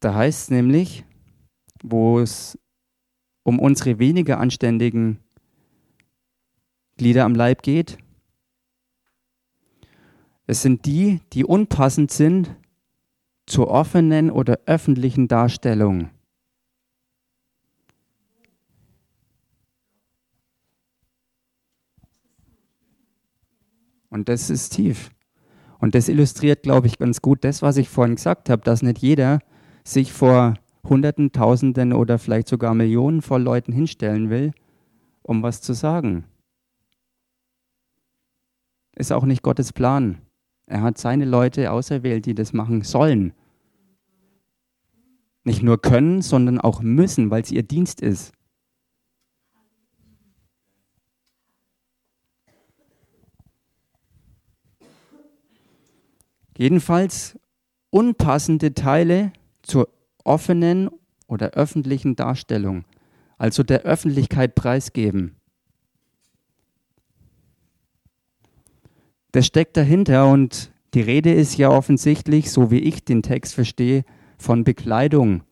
Da 0.00 0.14
heißt 0.14 0.42
es 0.42 0.50
nämlich, 0.50 1.06
wo 1.82 2.20
es 2.20 2.58
um 3.44 3.60
unsere 3.60 3.98
weniger 3.98 4.38
anständigen 4.38 5.20
Glieder 6.98 7.24
am 7.24 7.34
Leib 7.34 7.62
geht. 7.62 7.96
Es 10.50 10.62
sind 10.62 10.84
die, 10.84 11.20
die 11.32 11.44
unpassend 11.44 12.10
sind 12.10 12.56
zur 13.46 13.68
offenen 13.68 14.32
oder 14.32 14.58
öffentlichen 14.66 15.28
Darstellung. 15.28 16.10
Und 24.08 24.28
das 24.28 24.50
ist 24.50 24.70
tief. 24.70 25.12
Und 25.78 25.94
das 25.94 26.08
illustriert, 26.08 26.64
glaube 26.64 26.88
ich, 26.88 26.98
ganz 26.98 27.22
gut 27.22 27.44
das, 27.44 27.62
was 27.62 27.76
ich 27.76 27.88
vorhin 27.88 28.16
gesagt 28.16 28.50
habe, 28.50 28.62
dass 28.62 28.82
nicht 28.82 28.98
jeder 28.98 29.38
sich 29.84 30.12
vor 30.12 30.54
Hunderten, 30.82 31.30
Tausenden 31.30 31.92
oder 31.92 32.18
vielleicht 32.18 32.48
sogar 32.48 32.74
Millionen 32.74 33.22
voll 33.22 33.42
Leuten 33.42 33.72
hinstellen 33.72 34.30
will, 34.30 34.50
um 35.22 35.44
was 35.44 35.60
zu 35.60 35.74
sagen. 35.74 36.24
Ist 38.96 39.12
auch 39.12 39.24
nicht 39.24 39.44
Gottes 39.44 39.72
Plan. 39.72 40.22
Er 40.70 40.82
hat 40.82 40.98
seine 40.98 41.24
Leute 41.24 41.72
auserwählt, 41.72 42.26
die 42.26 42.34
das 42.36 42.52
machen 42.52 42.82
sollen. 42.82 43.32
Nicht 45.42 45.64
nur 45.64 45.82
können, 45.82 46.22
sondern 46.22 46.60
auch 46.60 46.80
müssen, 46.80 47.28
weil 47.32 47.42
es 47.42 47.50
ihr 47.50 47.64
Dienst 47.64 48.00
ist. 48.00 48.32
Jedenfalls 56.56 57.36
unpassende 57.90 58.72
Teile 58.72 59.32
zur 59.62 59.88
offenen 60.22 60.88
oder 61.26 61.50
öffentlichen 61.50 62.14
Darstellung, 62.14 62.84
also 63.38 63.64
der 63.64 63.80
Öffentlichkeit 63.82 64.54
preisgeben. 64.54 65.39
Das 69.32 69.46
steckt 69.46 69.76
dahinter 69.76 70.28
und 70.28 70.72
die 70.94 71.02
Rede 71.02 71.32
ist 71.32 71.56
ja 71.56 71.70
offensichtlich, 71.70 72.50
so 72.50 72.70
wie 72.70 72.80
ich 72.80 73.04
den 73.04 73.22
Text 73.22 73.54
verstehe, 73.54 74.04
von 74.38 74.64
Bekleidung. 74.64 75.42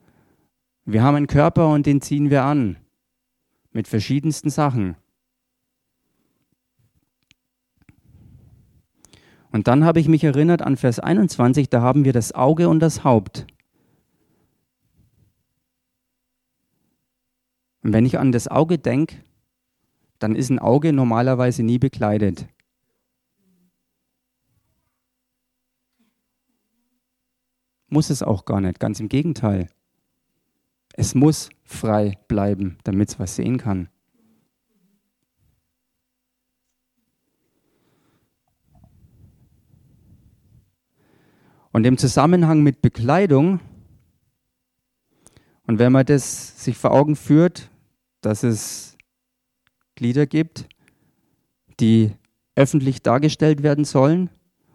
Wir 0.84 1.02
haben 1.02 1.14
einen 1.14 1.26
Körper 1.26 1.68
und 1.72 1.86
den 1.86 2.00
ziehen 2.00 2.30
wir 2.30 2.42
an 2.44 2.76
mit 3.72 3.86
verschiedensten 3.86 4.50
Sachen. 4.50 4.96
Und 9.50 9.68
dann 9.68 9.84
habe 9.84 10.00
ich 10.00 10.08
mich 10.08 10.24
erinnert 10.24 10.62
an 10.62 10.76
Vers 10.76 10.98
21, 10.98 11.68
da 11.68 11.80
haben 11.80 12.04
wir 12.04 12.12
das 12.12 12.32
Auge 12.34 12.68
und 12.68 12.80
das 12.80 13.04
Haupt. 13.04 13.46
Und 17.82 17.92
wenn 17.92 18.04
ich 18.04 18.18
an 18.18 18.32
das 18.32 18.48
Auge 18.48 18.78
denke, 18.78 19.16
dann 20.18 20.34
ist 20.34 20.50
ein 20.50 20.58
Auge 20.58 20.92
normalerweise 20.92 21.62
nie 21.62 21.78
bekleidet. 21.78 22.48
Muss 27.88 28.10
es 28.10 28.22
auch 28.22 28.44
gar 28.44 28.60
nicht, 28.60 28.80
ganz 28.80 29.00
im 29.00 29.08
Gegenteil. 29.08 29.68
Es 30.94 31.14
muss 31.14 31.48
frei 31.64 32.18
bleiben, 32.28 32.78
damit 32.84 33.10
es 33.10 33.18
was 33.18 33.36
sehen 33.36 33.58
kann. 33.58 33.88
Und 41.70 41.86
im 41.86 41.96
Zusammenhang 41.98 42.62
mit 42.62 42.82
Bekleidung, 42.82 43.60
und 45.66 45.78
wenn 45.78 45.92
man 45.92 46.04
das 46.04 46.64
sich 46.64 46.76
vor 46.76 46.92
Augen 46.92 47.14
führt, 47.14 47.70
dass 48.20 48.42
es 48.42 48.96
Glieder 49.94 50.26
gibt, 50.26 50.66
die 51.78 52.12
öffentlich 52.56 53.02
dargestellt 53.02 53.62
werden 53.62 53.84
sollen 53.84 54.30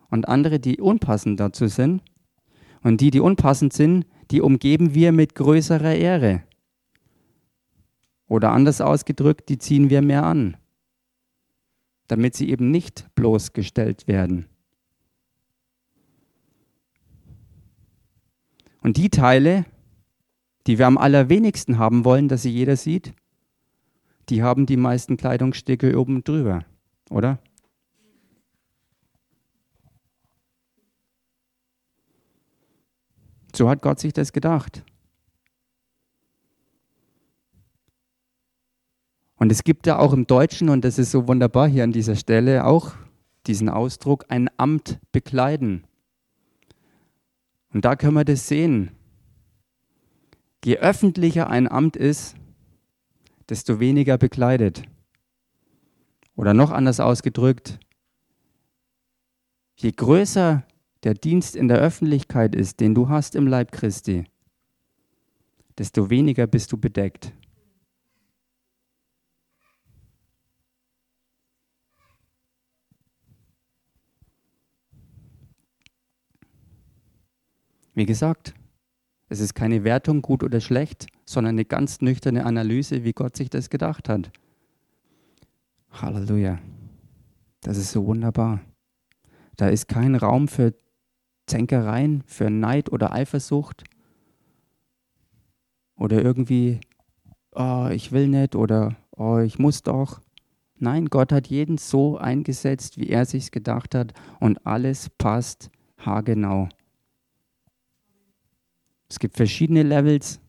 und 0.09 0.27
andere, 0.27 0.59
die 0.59 0.79
unpassend 0.79 1.39
dazu 1.39 1.67
sind, 1.67 2.01
und 2.83 3.01
die, 3.01 3.11
die 3.11 3.19
unpassend 3.19 3.73
sind, 3.73 4.05
die 4.31 4.41
umgeben 4.41 4.93
wir 4.93 5.11
mit 5.11 5.35
größerer 5.35 5.95
Ehre. 5.95 6.43
Oder 8.27 8.51
anders 8.51 8.81
ausgedrückt, 8.81 9.49
die 9.49 9.57
ziehen 9.57 9.89
wir 9.89 10.01
mehr 10.01 10.23
an, 10.23 10.57
damit 12.07 12.35
sie 12.35 12.49
eben 12.49 12.71
nicht 12.71 13.07
bloßgestellt 13.15 14.07
werden. 14.07 14.47
Und 18.81 18.97
die 18.97 19.09
Teile, 19.09 19.65
die 20.67 20.77
wir 20.77 20.87
am 20.87 20.97
allerwenigsten 20.97 21.77
haben 21.77 22.03
wollen, 22.03 22.27
dass 22.27 22.41
sie 22.41 22.49
jeder 22.49 22.75
sieht, 22.75 23.13
die 24.29 24.43
haben 24.43 24.65
die 24.65 24.77
meisten 24.77 25.15
Kleidungsstücke 25.15 25.97
oben 25.97 26.23
drüber, 26.23 26.65
oder? 27.09 27.39
So 33.55 33.69
hat 33.69 33.81
Gott 33.81 33.99
sich 33.99 34.13
das 34.13 34.33
gedacht. 34.33 34.83
Und 39.35 39.51
es 39.51 39.63
gibt 39.63 39.87
ja 39.87 39.99
auch 39.99 40.13
im 40.13 40.25
Deutschen, 40.25 40.69
und 40.69 40.85
das 40.85 40.97
ist 40.97 41.11
so 41.11 41.27
wunderbar 41.27 41.67
hier 41.67 41.83
an 41.83 41.91
dieser 41.91 42.15
Stelle, 42.15 42.65
auch 42.65 42.93
diesen 43.45 43.69
Ausdruck, 43.69 44.25
ein 44.29 44.49
Amt 44.57 44.99
bekleiden. 45.11 45.85
Und 47.73 47.85
da 47.85 47.95
können 47.95 48.13
wir 48.13 48.25
das 48.25 48.47
sehen. 48.47 48.91
Je 50.63 50.77
öffentlicher 50.77 51.49
ein 51.49 51.69
Amt 51.69 51.97
ist, 51.97 52.35
desto 53.49 53.79
weniger 53.79 54.17
bekleidet. 54.17 54.83
Oder 56.35 56.53
noch 56.53 56.71
anders 56.71 56.99
ausgedrückt, 56.99 57.79
je 59.75 59.91
größer 59.91 60.63
der 61.03 61.13
Dienst 61.13 61.55
in 61.55 61.67
der 61.67 61.79
Öffentlichkeit 61.79 62.55
ist, 62.55 62.79
den 62.79 62.95
du 62.95 63.09
hast 63.09 63.35
im 63.35 63.47
Leib 63.47 63.71
Christi, 63.71 64.25
desto 65.77 66.09
weniger 66.09 66.47
bist 66.47 66.71
du 66.71 66.77
bedeckt. 66.77 67.33
Wie 77.95 78.05
gesagt, 78.05 78.55
es 79.29 79.39
ist 79.39 79.53
keine 79.53 79.83
Wertung 79.83 80.21
gut 80.21 80.43
oder 80.43 80.61
schlecht, 80.61 81.07
sondern 81.25 81.55
eine 81.55 81.65
ganz 81.65 82.01
nüchterne 82.01 82.45
Analyse, 82.45 83.03
wie 83.03 83.13
Gott 83.13 83.35
sich 83.35 83.49
das 83.49 83.69
gedacht 83.69 84.09
hat. 84.09 84.31
Halleluja. 85.91 86.59
Das 87.61 87.77
ist 87.77 87.91
so 87.91 88.05
wunderbar. 88.05 88.61
Da 89.57 89.69
ist 89.69 89.87
kein 89.87 90.15
Raum 90.15 90.47
für 90.47 90.73
Zänkereien, 91.45 92.23
für 92.25 92.49
Neid 92.49 92.91
oder 92.91 93.13
Eifersucht 93.13 93.83
oder 95.95 96.21
irgendwie, 96.21 96.79
oh, 97.51 97.89
ich 97.91 98.11
will 98.11 98.27
nicht 98.27 98.55
oder 98.55 98.95
oh, 99.11 99.39
ich 99.39 99.59
muss 99.59 99.83
doch. 99.83 100.21
Nein, 100.79 101.05
Gott 101.05 101.31
hat 101.31 101.47
jeden 101.47 101.77
so 101.77 102.17
eingesetzt, 102.17 102.97
wie 102.97 103.09
er 103.09 103.25
sich's 103.25 103.51
gedacht 103.51 103.95
hat 103.95 104.13
und 104.39 104.65
alles 104.65 105.09
passt 105.09 105.69
haargenau. 105.97 106.69
Es 109.09 109.19
gibt 109.19 109.37
verschiedene 109.37 109.83
Levels. 109.83 110.39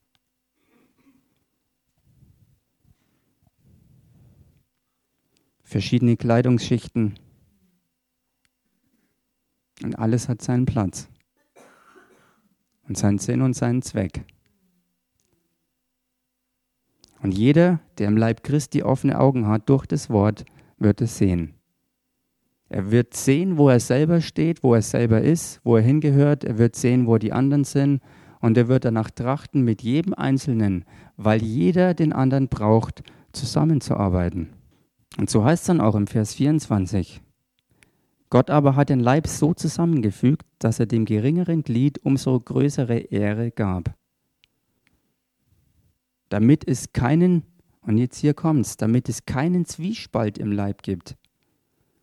Verschiedene 5.62 6.16
Kleidungsschichten. 6.16 7.18
Und 9.82 9.98
alles 9.98 10.28
hat 10.28 10.42
seinen 10.42 10.66
Platz 10.66 11.08
und 12.86 12.96
seinen 12.96 13.18
Sinn 13.18 13.42
und 13.42 13.54
seinen 13.54 13.82
Zweck. 13.82 14.24
Und 17.22 17.32
jeder, 17.32 17.80
der 17.98 18.08
im 18.08 18.16
Leib 18.16 18.44
Christi 18.44 18.82
offene 18.82 19.18
Augen 19.18 19.48
hat 19.48 19.68
durch 19.68 19.86
das 19.86 20.10
Wort, 20.10 20.44
wird 20.78 21.00
es 21.00 21.16
sehen. 21.16 21.54
Er 22.68 22.90
wird 22.90 23.14
sehen, 23.14 23.56
wo 23.56 23.68
er 23.68 23.80
selber 23.80 24.20
steht, 24.20 24.62
wo 24.62 24.74
er 24.74 24.82
selber 24.82 25.20
ist, 25.20 25.60
wo 25.64 25.76
er 25.76 25.82
hingehört. 25.82 26.44
Er 26.44 26.58
wird 26.58 26.76
sehen, 26.76 27.06
wo 27.06 27.18
die 27.18 27.32
anderen 27.32 27.64
sind. 27.64 28.02
Und 28.40 28.58
er 28.58 28.68
wird 28.68 28.84
danach 28.84 29.10
trachten, 29.10 29.62
mit 29.62 29.80
jedem 29.80 30.12
Einzelnen, 30.12 30.84
weil 31.16 31.42
jeder 31.42 31.94
den 31.94 32.12
anderen 32.12 32.48
braucht, 32.48 33.02
zusammenzuarbeiten. 33.32 34.50
Und 35.16 35.30
so 35.30 35.44
heißt 35.44 35.62
es 35.62 35.66
dann 35.66 35.80
auch 35.80 35.94
im 35.94 36.06
Vers 36.06 36.34
24. 36.34 37.22
Gott 38.34 38.50
aber 38.50 38.74
hat 38.74 38.88
den 38.88 38.98
Leib 38.98 39.28
so 39.28 39.54
zusammengefügt, 39.54 40.44
dass 40.58 40.80
er 40.80 40.86
dem 40.86 41.04
geringeren 41.04 41.62
Glied 41.62 42.04
umso 42.04 42.40
größere 42.40 42.98
Ehre 42.98 43.52
gab. 43.52 43.94
Damit 46.30 46.66
es 46.66 46.92
keinen, 46.92 47.44
und 47.82 47.96
jetzt 47.96 48.18
hier 48.18 48.34
kommt's, 48.34 48.76
damit 48.76 49.08
es 49.08 49.24
keinen 49.24 49.66
Zwiespalt 49.66 50.36
im 50.36 50.50
Leib 50.50 50.82
gibt, 50.82 51.16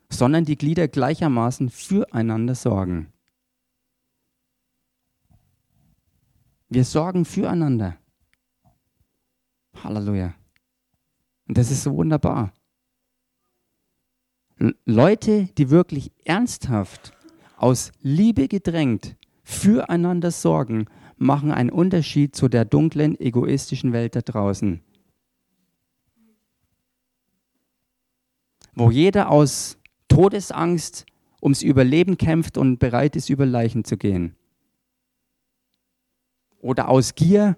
sondern 0.10 0.46
die 0.46 0.56
Glieder 0.56 0.88
gleichermaßen 0.88 1.70
füreinander 1.70 2.56
sorgen. 2.56 3.12
Wir 6.70 6.86
sorgen 6.86 7.26
füreinander. 7.26 7.98
Halleluja. 9.84 10.34
Und 11.50 11.58
das 11.58 11.72
ist 11.72 11.84
so 11.84 11.94
wunderbar. 11.94 12.54
Leute, 14.86 15.50
die 15.58 15.70
wirklich 15.70 16.12
ernsthaft 16.24 17.14
aus 17.58 17.92
Liebe 18.02 18.48
gedrängt 18.48 19.16
füreinander 19.44 20.32
sorgen, 20.32 20.86
machen 21.18 21.52
einen 21.52 21.72
Unterschied 21.72 22.36
zu 22.36 22.48
der 22.48 22.66
dunklen, 22.66 23.20
egoistischen 23.20 23.92
Welt 23.92 24.16
da 24.16 24.22
draußen. 24.22 24.82
Wo 28.76 28.92
jeder 28.92 29.30
aus 29.30 29.78
Todesangst 30.08 31.06
ums 31.42 31.64
Überleben 31.64 32.18
kämpft 32.18 32.58
und 32.58 32.78
bereit 32.78 33.16
ist, 33.16 33.30
über 33.30 33.46
Leichen 33.46 33.84
zu 33.84 33.98
gehen. 33.98 34.36
Oder 36.60 36.88
aus 36.88 37.16
Gier 37.16 37.58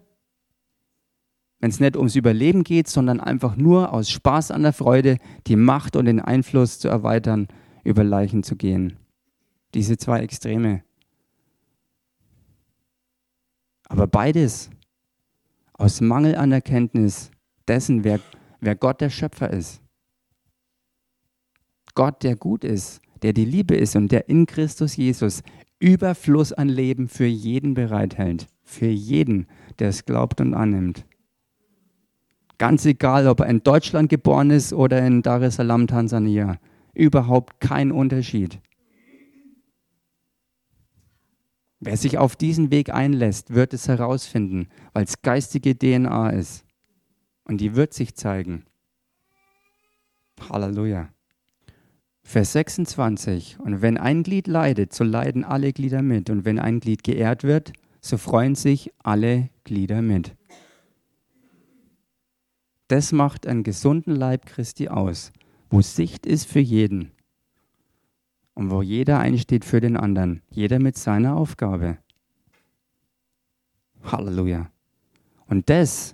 wenn 1.63 1.69
es 1.69 1.80
nicht 1.80 1.95
ums 1.95 2.17
Überleben 2.17 2.65
geht, 2.65 2.89
sondern 2.89 3.21
einfach 3.21 3.56
nur 3.56 3.93
aus 3.93 4.10
Spaß 4.10 4.52
an 4.52 4.63
der 4.63 4.73
Freude 4.73 5.17
die 5.47 5.56
Macht 5.56 5.95
und 5.95 6.08
den 6.08 6.19
Einfluss 6.19 6.78
zu 6.78 6.89
erweitern, 6.89 7.47
über 7.86 8.04
Leichen 8.04 8.43
zu 8.43 8.58
gehen. 8.58 8.97
Diese 9.73 9.95
zwei 9.95 10.19
Extreme. 10.19 10.84
Aber 13.88 14.08
beides 14.08 14.71
aus 15.71 16.02
Mangel 16.02 16.36
an 16.36 16.52
Erkenntnis 16.52 17.32
dessen, 17.65 18.04
wer, 18.04 18.19
wer 18.60 18.76
Gott 18.76 18.99
der 18.99 19.10
Schöpfer 19.10 19.49
ist. 19.49 19.82
Gott, 21.95 22.23
der 22.23 22.36
gut 22.36 22.65
ist, 22.65 22.99
der 23.21 23.32
die 23.32 23.45
Liebe 23.45 23.76
ist 23.76 23.95
und 23.95 24.12
der 24.12 24.28
in 24.28 24.47
Christus 24.47 24.97
Jesus 24.97 25.43
Überfluss 25.80 26.52
an 26.52 26.67
Leben 26.67 27.08
für 27.08 27.23
jeden 27.26 27.73
bereithält. 27.73 28.47
Für 28.65 28.88
jeden, 28.88 29.47
der 29.80 29.88
es 29.88 30.04
glaubt 30.04 30.41
und 30.41 30.54
annimmt. 30.54 31.06
Ganz 32.63 32.86
egal, 32.86 33.28
ob 33.28 33.41
er 33.41 33.47
in 33.47 33.62
Deutschland 33.62 34.08
geboren 34.08 34.49
ist 34.49 34.71
oder 34.71 35.06
in 35.06 35.21
Dar 35.21 35.41
es 35.41 35.58
Salaam, 35.58 35.86
Tansania. 35.86 36.60
Überhaupt 36.93 37.60
kein 37.60 37.91
Unterschied. 37.91 38.62
Wer 41.82 41.97
sich 41.97 42.17
auf 42.17 42.38
diesen 42.38 42.71
Weg 42.71 42.89
einlässt, 42.89 43.54
wird 43.54 43.73
es 43.73 43.89
herausfinden, 43.89 44.69
weil 44.93 45.04
es 45.04 45.21
geistige 45.21 45.78
DNA 45.78 46.30
ist. 46.30 46.63
Und 47.43 47.60
die 47.60 47.76
wird 47.76 47.93
sich 47.93 48.15
zeigen. 48.15 48.63
Halleluja. 50.49 51.10
Vers 52.23 52.54
26. 52.54 53.60
Und 53.60 53.82
wenn 53.82 53.97
ein 53.97 54.23
Glied 54.23 54.47
leidet, 54.47 54.93
so 54.93 55.04
leiden 55.04 55.43
alle 55.43 55.73
Glieder 55.73 56.02
mit. 56.02 56.30
Und 56.30 56.45
wenn 56.45 56.60
ein 56.60 56.80
Glied 56.80 57.04
geehrt 57.04 57.43
wird, 57.43 57.73
so 57.99 58.15
freuen 58.15 58.56
sich 58.56 58.93
alle 59.04 59.49
Glieder 59.65 60.02
mit. 60.02 60.38
Das 62.93 63.12
macht 63.12 63.47
einen 63.47 63.63
gesunden 63.63 64.15
Leib 64.15 64.45
Christi 64.45 64.88
aus, 64.88 65.32
wo 65.71 65.82
Sicht 65.82 66.27
ist 66.27 66.45
für 66.45 66.60
jeden 66.60 67.12
und 68.53 68.69
wo 68.69 68.84
jeder 68.84 69.17
einsteht 69.17 69.65
für 69.65 69.82
den 69.82 69.97
anderen, 69.97 70.43
jeder 70.51 70.77
mit 70.77 70.95
seiner 70.95 71.36
Aufgabe. 71.36 71.97
Halleluja. 74.03 74.71
Und 75.47 75.71
das 75.71 76.13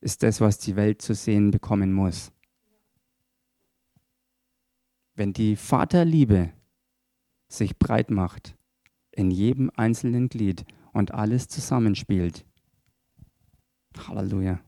ist 0.00 0.22
das, 0.22 0.40
was 0.40 0.56
die 0.56 0.76
Welt 0.76 1.02
zu 1.02 1.14
sehen 1.14 1.50
bekommen 1.50 1.92
muss. 1.92 2.32
Wenn 5.14 5.34
die 5.34 5.56
Vaterliebe 5.56 6.54
sich 7.48 7.78
breit 7.78 8.10
macht 8.10 8.56
in 9.12 9.30
jedem 9.30 9.70
einzelnen 9.76 10.30
Glied 10.30 10.64
und 10.94 11.12
alles 11.12 11.48
zusammenspielt. 11.48 12.46
Halleluja. 14.06 14.58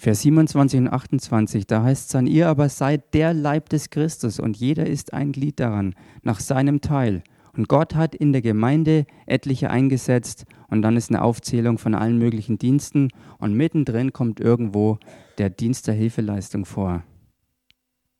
Vers 0.00 0.22
27 0.22 0.78
und 0.78 0.88
28, 0.92 1.66
da 1.66 1.82
heißt 1.82 2.02
es 2.02 2.12
dann, 2.12 2.28
ihr 2.28 2.46
aber 2.46 2.68
seid 2.68 3.14
der 3.14 3.34
Leib 3.34 3.68
des 3.68 3.90
Christus 3.90 4.38
und 4.38 4.56
jeder 4.56 4.86
ist 4.86 5.12
ein 5.12 5.32
Glied 5.32 5.58
daran, 5.58 5.96
nach 6.22 6.38
seinem 6.38 6.80
Teil. 6.80 7.24
Und 7.56 7.66
Gott 7.68 7.96
hat 7.96 8.14
in 8.14 8.30
der 8.32 8.40
Gemeinde 8.40 9.06
etliche 9.26 9.70
eingesetzt 9.70 10.46
und 10.68 10.82
dann 10.82 10.96
ist 10.96 11.10
eine 11.10 11.20
Aufzählung 11.20 11.78
von 11.78 11.96
allen 11.96 12.16
möglichen 12.16 12.58
Diensten 12.58 13.08
und 13.38 13.54
mittendrin 13.54 14.12
kommt 14.12 14.38
irgendwo 14.38 14.98
der 15.38 15.50
Dienst 15.50 15.88
der 15.88 15.94
Hilfeleistung 15.94 16.64
vor. 16.64 17.02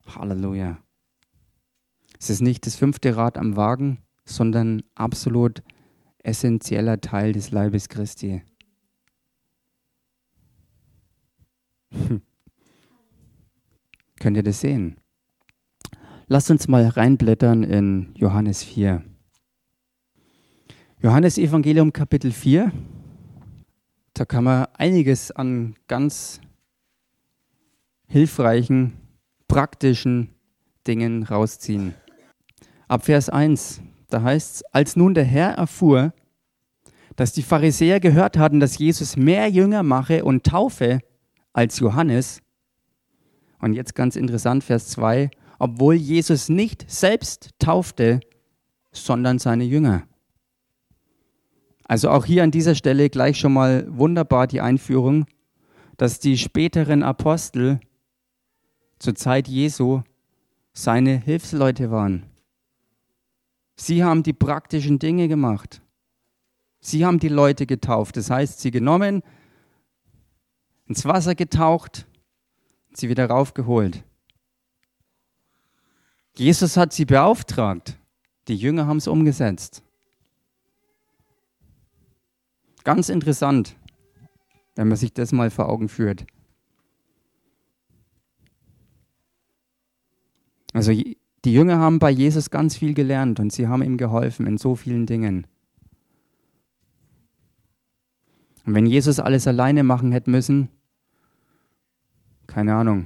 Halleluja. 0.05 0.79
Es 2.19 2.29
ist 2.29 2.41
nicht 2.41 2.65
das 2.65 2.75
fünfte 2.75 3.15
Rad 3.15 3.37
am 3.37 3.55
Wagen, 3.55 3.99
sondern 4.25 4.83
absolut 4.95 5.63
essentieller 6.23 6.99
Teil 6.99 7.31
des 7.31 7.51
Leibes 7.51 7.87
Christi. 7.87 8.41
Hm. 11.91 12.21
Könnt 14.19 14.37
ihr 14.37 14.43
das 14.43 14.61
sehen? 14.61 14.97
Lasst 16.27 16.51
uns 16.51 16.67
mal 16.67 16.87
reinblättern 16.87 17.63
in 17.63 18.11
Johannes 18.15 18.63
4. 18.63 19.03
Johannes 21.01 21.37
Evangelium 21.37 21.93
Kapitel 21.93 22.31
4. 22.31 22.71
Da 24.13 24.25
kann 24.25 24.43
man 24.43 24.67
einiges 24.73 25.31
an 25.31 25.75
ganz 25.87 26.41
hilfreichen, 28.07 28.97
praktischen 29.47 30.35
Dingen 30.85 31.23
rausziehen. 31.23 31.93
Ab 32.87 33.05
Vers 33.05 33.29
1, 33.29 33.81
da 34.09 34.21
heißt 34.23 34.55
es, 34.55 34.63
als 34.73 34.95
nun 34.95 35.13
der 35.13 35.23
Herr 35.23 35.51
erfuhr, 35.51 36.13
dass 37.15 37.33
die 37.33 37.43
Pharisäer 37.43 37.99
gehört 37.99 38.37
hatten, 38.37 38.59
dass 38.59 38.77
Jesus 38.77 39.15
mehr 39.15 39.47
Jünger 39.47 39.83
mache 39.83 40.25
und 40.25 40.43
taufe, 40.43 40.99
als 41.59 41.79
Johannes. 41.79 42.41
Und 43.59 43.73
jetzt 43.73 43.93
ganz 43.93 44.15
interessant, 44.15 44.63
Vers 44.63 44.87
2, 44.91 45.29
obwohl 45.59 45.95
Jesus 45.95 46.47
nicht 46.47 46.89
selbst 46.89 47.49
taufte, 47.59 48.21
sondern 48.93 49.39
seine 49.39 49.65
Jünger. 49.65 50.03
Also 51.83 52.11
auch 52.11 52.23
hier 52.23 52.43
an 52.43 52.51
dieser 52.51 52.75
Stelle 52.75 53.09
gleich 53.09 53.37
schon 53.37 53.51
mal 53.51 53.85
wunderbar 53.89 54.47
die 54.47 54.61
Einführung, 54.61 55.25
dass 55.97 56.19
die 56.19 56.37
späteren 56.37 57.03
Apostel 57.03 57.81
zur 58.97 59.15
Zeit 59.15 59.49
Jesu 59.49 60.03
seine 60.71 61.17
Hilfsleute 61.17 61.91
waren. 61.91 62.23
Sie 63.75 64.01
haben 64.01 64.23
die 64.23 64.31
praktischen 64.33 64.97
Dinge 64.97 65.27
gemacht. 65.27 65.81
Sie 66.79 67.05
haben 67.05 67.19
die 67.19 67.27
Leute 67.27 67.65
getauft. 67.65 68.15
Das 68.15 68.29
heißt, 68.29 68.61
sie 68.61 68.71
genommen, 68.71 69.23
ins 70.89 71.05
Wasser 71.05 71.35
getaucht, 71.35 72.07
sie 72.93 73.07
wieder 73.09 73.27
raufgeholt. 73.27 74.03
Jesus 76.35 76.77
hat 76.77 76.93
sie 76.93 77.05
beauftragt. 77.05 77.97
Die 78.47 78.55
Jünger 78.55 78.87
haben 78.87 78.97
es 78.97 79.07
umgesetzt. 79.07 79.83
Ganz 82.83 83.09
interessant, 83.09 83.75
wenn 84.75 84.87
man 84.87 84.97
sich 84.97 85.13
das 85.13 85.31
mal 85.31 85.51
vor 85.51 85.69
Augen 85.69 85.89
führt. 85.89 86.25
Also 90.73 90.91
die 90.91 91.53
Jünger 91.53 91.77
haben 91.77 91.99
bei 91.99 92.09
Jesus 92.09 92.49
ganz 92.49 92.77
viel 92.77 92.93
gelernt 92.93 93.39
und 93.39 93.51
sie 93.51 93.67
haben 93.67 93.83
ihm 93.83 93.97
geholfen 93.97 94.47
in 94.47 94.57
so 94.57 94.75
vielen 94.75 95.05
Dingen. 95.05 95.45
Und 98.65 98.73
wenn 98.73 98.85
Jesus 98.85 99.19
alles 99.19 99.45
alleine 99.45 99.83
machen 99.83 100.11
hätte 100.11 100.29
müssen, 100.29 100.69
keine 102.49 102.75
Ahnung, 102.75 103.05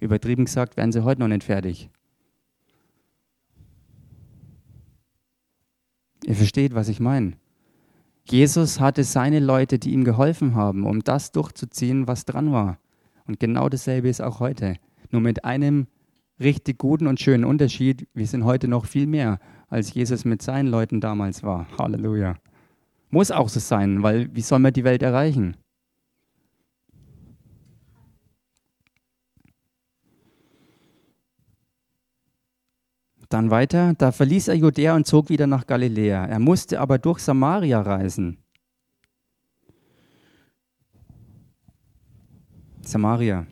übertrieben 0.00 0.44
gesagt, 0.44 0.76
wären 0.76 0.92
sie 0.92 1.04
heute 1.04 1.20
noch 1.20 1.28
nicht 1.28 1.44
fertig. 1.44 1.88
Ihr 6.24 6.34
versteht, 6.34 6.74
was 6.74 6.88
ich 6.88 7.00
meine. 7.00 7.32
Jesus 8.28 8.80
hatte 8.80 9.04
seine 9.04 9.40
Leute, 9.40 9.78
die 9.78 9.92
ihm 9.92 10.04
geholfen 10.04 10.54
haben, 10.54 10.84
um 10.84 11.02
das 11.02 11.32
durchzuziehen, 11.32 12.06
was 12.06 12.24
dran 12.24 12.52
war. 12.52 12.78
Und 13.26 13.40
genau 13.40 13.68
dasselbe 13.68 14.08
ist 14.08 14.20
auch 14.20 14.40
heute. 14.40 14.76
Nur 15.10 15.20
mit 15.20 15.44
einem 15.44 15.86
richtig 16.40 16.78
guten 16.78 17.06
und 17.06 17.20
schönen 17.20 17.44
Unterschied. 17.44 18.08
Wir 18.14 18.26
sind 18.26 18.44
heute 18.44 18.68
noch 18.68 18.86
viel 18.86 19.06
mehr, 19.06 19.38
als 19.68 19.94
Jesus 19.94 20.24
mit 20.24 20.42
seinen 20.42 20.68
Leuten 20.68 21.00
damals 21.00 21.42
war. 21.42 21.66
Halleluja. 21.78 22.36
Muss 23.10 23.30
auch 23.30 23.48
so 23.48 23.60
sein, 23.60 24.02
weil 24.02 24.34
wie 24.34 24.40
soll 24.40 24.58
man 24.58 24.72
die 24.72 24.84
Welt 24.84 25.02
erreichen? 25.02 25.56
Dann 33.32 33.50
weiter, 33.50 33.94
da 33.94 34.12
verließ 34.12 34.48
er 34.48 34.56
Judäa 34.56 34.94
und 34.94 35.06
zog 35.06 35.30
wieder 35.30 35.46
nach 35.46 35.66
Galiläa. 35.66 36.26
Er 36.26 36.38
musste 36.38 36.78
aber 36.78 36.98
durch 36.98 37.18
Samaria 37.20 37.80
reisen. 37.80 38.36
Samaria, 42.82 43.46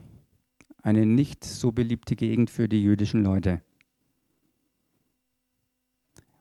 eine 0.82 1.06
nicht 1.06 1.44
so 1.44 1.72
beliebte 1.72 2.14
Gegend 2.14 2.50
für 2.50 2.68
die 2.68 2.82
jüdischen 2.82 3.24
Leute. 3.24 3.62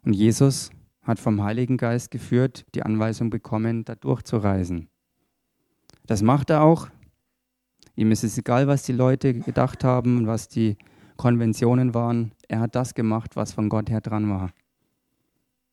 Und 0.03 0.11
Jesus 0.11 0.69
hat 1.03 1.17
vom 1.17 1.41
Heiligen 1.41 1.77
Geist 1.77 2.11
geführt, 2.11 2.65
die 2.75 2.83
Anweisung 2.83 3.29
bekommen, 3.29 3.85
da 3.85 3.95
durchzureisen. 3.95 4.89
Das 6.05 6.21
macht 6.21 6.49
er 6.49 6.61
auch. 6.61 6.89
Ihm 7.95 8.11
ist 8.11 8.25
es 8.25 8.37
egal, 8.37 8.67
was 8.67 8.83
die 8.83 8.91
Leute 8.91 9.33
gedacht 9.33 9.85
haben 9.85 10.17
und 10.17 10.27
was 10.27 10.49
die 10.49 10.77
Konventionen 11.15 11.93
waren. 11.93 12.33
Er 12.49 12.59
hat 12.59 12.75
das 12.75 12.95
gemacht, 12.95 13.35
was 13.35 13.53
von 13.53 13.69
Gott 13.69 13.89
her 13.89 14.01
dran 14.01 14.29
war. 14.29 14.51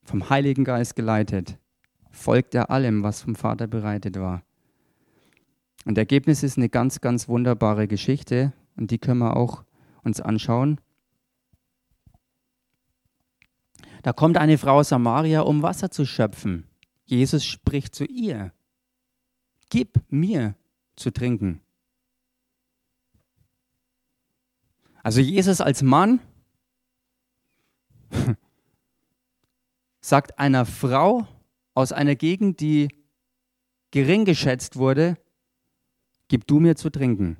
Vom 0.04 0.28
Heiligen 0.28 0.62
Geist 0.62 0.94
geleitet, 0.94 1.58
folgt 2.10 2.54
er 2.54 2.70
allem, 2.70 3.02
was 3.02 3.22
vom 3.22 3.34
Vater 3.34 3.66
bereitet 3.66 4.20
war. 4.20 4.42
Und 5.86 5.96
das 5.96 6.02
Ergebnis 6.02 6.42
ist 6.42 6.58
eine 6.58 6.68
ganz, 6.68 7.00
ganz 7.00 7.28
wunderbare 7.28 7.88
Geschichte 7.88 8.52
und 8.76 8.90
die 8.90 8.98
können 8.98 9.20
wir 9.20 9.36
auch 9.36 9.64
uns 10.04 10.20
anschauen. 10.20 10.78
Da 14.02 14.12
kommt 14.12 14.36
eine 14.36 14.58
Frau 14.58 14.78
aus 14.78 14.90
Samaria, 14.90 15.40
um 15.40 15.62
Wasser 15.62 15.90
zu 15.90 16.04
schöpfen. 16.04 16.66
Jesus 17.06 17.44
spricht 17.44 17.94
zu 17.94 18.04
ihr, 18.04 18.52
gib 19.70 19.98
mir 20.10 20.54
zu 20.94 21.10
trinken. 21.10 21.62
Also 25.02 25.20
Jesus 25.20 25.60
als 25.60 25.82
Mann 25.82 26.20
sagt 30.00 30.38
einer 30.38 30.66
Frau 30.66 31.26
aus 31.74 31.92
einer 31.92 32.14
Gegend, 32.14 32.60
die 32.60 32.88
gering 33.90 34.24
geschätzt 34.24 34.76
wurde, 34.76 35.16
gib 36.28 36.46
du 36.46 36.60
mir 36.60 36.76
zu 36.76 36.90
trinken. 36.90 37.36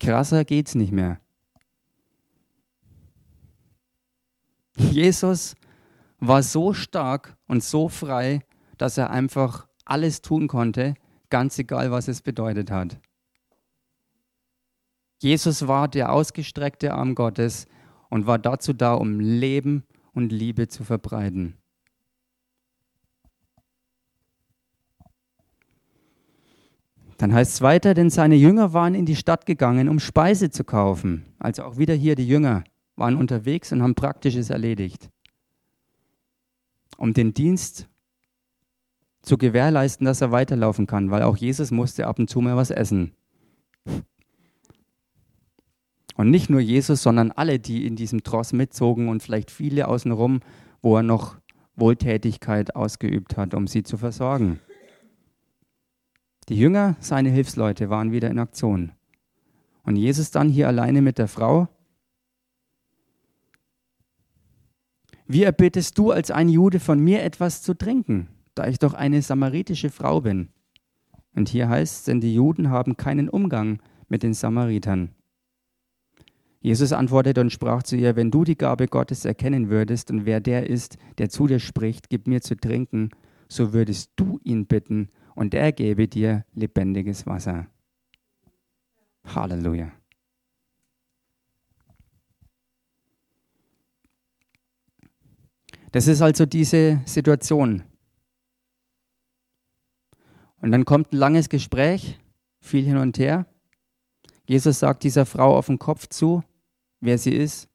Krasser 0.00 0.44
geht's 0.44 0.74
nicht 0.74 0.92
mehr. 0.92 1.20
Jesus 4.76 5.56
war 6.20 6.42
so 6.42 6.72
stark 6.72 7.36
und 7.46 7.62
so 7.62 7.88
frei, 7.88 8.40
dass 8.76 8.98
er 8.98 9.10
einfach 9.10 9.68
alles 9.84 10.22
tun 10.22 10.48
konnte, 10.48 10.94
ganz 11.30 11.58
egal, 11.58 11.90
was 11.90 12.08
es 12.08 12.22
bedeutet 12.22 12.70
hat. 12.70 12.98
Jesus 15.20 15.66
war 15.66 15.88
der 15.88 16.12
ausgestreckte 16.12 16.94
Arm 16.94 17.14
Gottes 17.14 17.66
und 18.08 18.26
war 18.26 18.38
dazu 18.38 18.72
da, 18.72 18.94
um 18.94 19.20
Leben 19.20 19.84
und 20.12 20.32
Liebe 20.32 20.68
zu 20.68 20.84
verbreiten. 20.84 21.54
Dann 27.18 27.32
heißt 27.34 27.54
es 27.54 27.62
weiter, 27.62 27.94
denn 27.94 28.10
seine 28.10 28.36
Jünger 28.36 28.72
waren 28.72 28.94
in 28.94 29.04
die 29.04 29.16
Stadt 29.16 29.44
gegangen, 29.44 29.88
um 29.88 29.98
Speise 29.98 30.50
zu 30.50 30.62
kaufen. 30.62 31.24
Also 31.40 31.64
auch 31.64 31.76
wieder 31.76 31.94
hier 31.94 32.14
die 32.14 32.26
Jünger 32.26 32.62
waren 32.94 33.16
unterwegs 33.16 33.72
und 33.72 33.82
haben 33.82 33.96
Praktisches 33.96 34.50
erledigt. 34.50 35.10
Um 36.96 37.12
den 37.12 37.34
Dienst 37.34 37.88
zu 39.22 39.36
gewährleisten, 39.36 40.04
dass 40.04 40.20
er 40.20 40.30
weiterlaufen 40.30 40.86
kann, 40.86 41.10
weil 41.10 41.22
auch 41.22 41.36
Jesus 41.36 41.72
musste 41.72 42.06
ab 42.06 42.20
und 42.20 42.30
zu 42.30 42.40
mal 42.40 42.56
was 42.56 42.70
essen. 42.70 43.12
Und 46.18 46.30
nicht 46.30 46.50
nur 46.50 46.58
Jesus, 46.58 47.04
sondern 47.04 47.30
alle, 47.30 47.60
die 47.60 47.86
in 47.86 47.94
diesem 47.94 48.24
Tross 48.24 48.52
mitzogen 48.52 49.08
und 49.08 49.22
vielleicht 49.22 49.52
viele 49.52 49.86
außenrum, 49.86 50.40
wo 50.82 50.96
er 50.96 51.04
noch 51.04 51.36
Wohltätigkeit 51.76 52.74
ausgeübt 52.74 53.36
hat, 53.36 53.54
um 53.54 53.68
sie 53.68 53.84
zu 53.84 53.96
versorgen. 53.96 54.58
Die 56.48 56.56
Jünger, 56.56 56.96
seine 56.98 57.28
Hilfsleute, 57.30 57.88
waren 57.88 58.10
wieder 58.10 58.30
in 58.30 58.40
Aktion. 58.40 58.90
Und 59.84 59.94
Jesus 59.94 60.32
dann 60.32 60.48
hier 60.48 60.66
alleine 60.66 61.02
mit 61.02 61.18
der 61.18 61.28
Frau. 61.28 61.68
Wie 65.28 65.44
erbittest 65.44 65.96
du 65.98 66.10
als 66.10 66.32
ein 66.32 66.48
Jude 66.48 66.80
von 66.80 66.98
mir 66.98 67.22
etwas 67.22 67.62
zu 67.62 67.74
trinken, 67.74 68.26
da 68.56 68.66
ich 68.66 68.80
doch 68.80 68.94
eine 68.94 69.22
samaritische 69.22 69.90
Frau 69.90 70.22
bin? 70.22 70.48
Und 71.36 71.48
hier 71.48 71.68
heißt 71.68 71.98
es, 71.98 72.04
denn 72.06 72.20
die 72.20 72.34
Juden 72.34 72.70
haben 72.70 72.96
keinen 72.96 73.28
Umgang 73.28 73.80
mit 74.08 74.24
den 74.24 74.34
Samaritern. 74.34 75.14
Jesus 76.60 76.92
antwortete 76.92 77.40
und 77.40 77.52
sprach 77.52 77.82
zu 77.82 77.96
ihr, 77.96 78.16
wenn 78.16 78.30
du 78.30 78.44
die 78.44 78.58
Gabe 78.58 78.88
Gottes 78.88 79.24
erkennen 79.24 79.70
würdest 79.70 80.10
und 80.10 80.26
wer 80.26 80.40
der 80.40 80.68
ist, 80.68 80.98
der 81.18 81.28
zu 81.28 81.46
dir 81.46 81.60
spricht, 81.60 82.10
gib 82.10 82.26
mir 82.26 82.40
zu 82.40 82.56
trinken, 82.56 83.10
so 83.48 83.72
würdest 83.72 84.12
du 84.16 84.40
ihn 84.42 84.66
bitten 84.66 85.08
und 85.34 85.54
er 85.54 85.72
gebe 85.72 86.08
dir 86.08 86.44
lebendiges 86.54 87.26
Wasser. 87.26 87.68
Halleluja. 89.24 89.92
Das 95.92 96.06
ist 96.06 96.20
also 96.20 96.44
diese 96.44 97.00
Situation. 97.06 97.82
Und 100.60 100.72
dann 100.72 100.84
kommt 100.84 101.12
ein 101.12 101.16
langes 101.16 101.48
Gespräch, 101.48 102.18
viel 102.60 102.84
hin 102.84 102.96
und 102.96 103.18
her. 103.18 103.46
Jesus 104.48 104.78
sagt 104.78 105.04
dieser 105.04 105.26
Frau 105.26 105.58
auf 105.58 105.66
den 105.66 105.78
Kopf 105.78 106.06
zu, 106.06 106.42
wer 107.00 107.18
sie 107.18 107.34
ist, 107.34 107.68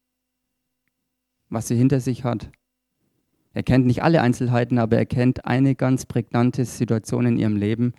was 1.48 1.68
sie 1.68 1.76
hinter 1.76 2.00
sich 2.00 2.24
hat. 2.24 2.50
Er 3.54 3.62
kennt 3.62 3.86
nicht 3.86 4.02
alle 4.02 4.24
Einzelheiten, 4.24 4.80
aber 4.80 4.98
er 4.98 5.06
kennt 5.06 5.46
eine 5.46 5.76
ganz 5.76 6.08
prägnante 6.08 6.66
Situation 6.66 7.28
in 7.28 7.38
ihrem 7.38 7.58
Leben, 7.58 7.94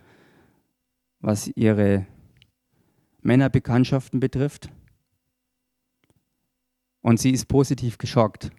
was 1.21 1.49
ihre 1.55 2.05
Männerbekanntschaften 3.23 4.19
betrifft. 4.19 4.71
Und 7.01 7.21
sie 7.21 7.31
ist 7.31 7.47
positiv 7.47 7.97
geschockt. 7.97 8.51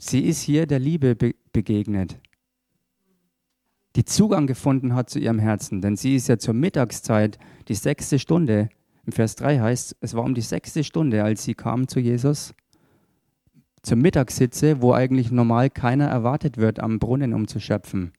Sie 0.00 0.24
ist 0.24 0.40
hier 0.40 0.66
der 0.66 0.78
Liebe 0.78 1.14
be 1.14 1.34
begegnet, 1.52 2.18
die 3.96 4.04
Zugang 4.04 4.46
gefunden 4.46 4.94
hat 4.94 5.10
zu 5.10 5.20
ihrem 5.20 5.38
Herzen, 5.38 5.82
denn 5.82 5.94
sie 5.94 6.16
ist 6.16 6.26
ja 6.26 6.38
zur 6.38 6.54
Mittagszeit, 6.54 7.38
die 7.68 7.76
sechste 7.76 8.18
Stunde, 8.18 8.70
im 9.06 9.12
Vers 9.12 9.36
3 9.36 9.60
heißt, 9.60 9.96
es 10.00 10.14
war 10.14 10.24
um 10.24 10.34
die 10.34 10.40
sechste 10.40 10.82
Stunde, 10.82 11.22
als 11.24 11.44
sie 11.44 11.54
kam 11.54 11.88
zu 11.88 12.00
Jesus, 12.00 12.54
zur 13.82 13.98
Mittagssitze, 13.98 14.80
wo 14.80 14.92
eigentlich 14.92 15.30
normal 15.30 15.68
keiner 15.68 16.06
erwartet 16.06 16.56
wird, 16.56 16.80
am 16.80 16.98
Brunnen 16.98 17.34
um 17.34 17.46
zu 17.46 17.60
schöpfen. 17.60 18.12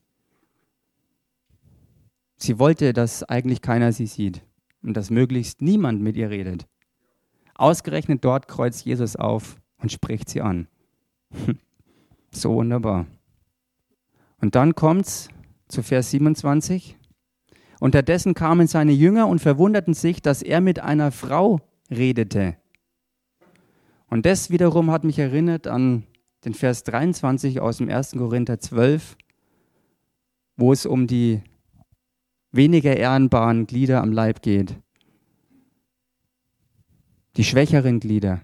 Sie 2.38 2.60
wollte, 2.60 2.94
dass 2.94 3.24
eigentlich 3.24 3.62
keiner 3.62 3.92
sie 3.92 4.06
sieht 4.06 4.44
und 4.84 4.96
dass 4.96 5.10
möglichst 5.10 5.62
niemand 5.62 6.02
mit 6.02 6.16
ihr 6.18 6.30
redet. 6.30 6.68
Ausgerechnet 7.56 8.24
dort 8.24 8.48
kreuzt 8.48 8.86
Jesus 8.86 9.16
auf 9.16 9.58
und 9.78 9.92
spricht 9.92 10.30
sie 10.30 10.42
an. 10.42 10.68
so 12.32 12.54
wunderbar. 12.54 13.08
Und 14.42 14.56
dann 14.56 14.76
kommt's 14.76 15.30
zu 15.68 15.82
Vers 15.82 16.12
27. 16.12 16.98
Unterdessen 17.80 18.34
kamen 18.34 18.68
seine 18.68 18.92
Jünger 18.92 19.28
und 19.28 19.40
verwunderten 19.40 19.94
sich, 19.94 20.22
dass 20.22 20.42
er 20.42 20.62
mit 20.62 20.80
einer 20.80 21.12
Frau 21.12 21.62
redete. 21.90 22.58
Und 24.08 24.26
das 24.26 24.50
wiederum 24.50 24.92
hat 24.92 25.04
mich 25.04 25.20
erinnert 25.20 25.68
an 25.68 26.04
den 26.46 26.54
Vers 26.54 26.84
23 26.84 27.60
aus 27.60 27.78
dem 27.78 27.90
1. 27.90 28.12
Korinther 28.12 28.60
12, 28.60 29.18
wo 30.58 30.72
es 30.72 30.86
um 30.86 31.08
die 31.08 31.42
weniger 32.52 32.96
ehrenbaren 32.96 33.68
Glieder 33.68 34.02
am 34.02 34.12
Leib 34.12 34.42
geht. 34.42 34.76
Die 37.36 37.44
schwächeren 37.44 38.00
Glieder. 38.00 38.42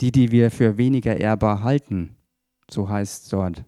Die, 0.00 0.12
die 0.12 0.30
wir 0.30 0.50
für 0.50 0.78
weniger 0.78 1.16
ehrbar 1.16 1.62
halten, 1.62 2.16
so 2.70 2.88
heißt 2.88 3.24
es 3.24 3.28
dort. 3.28 3.64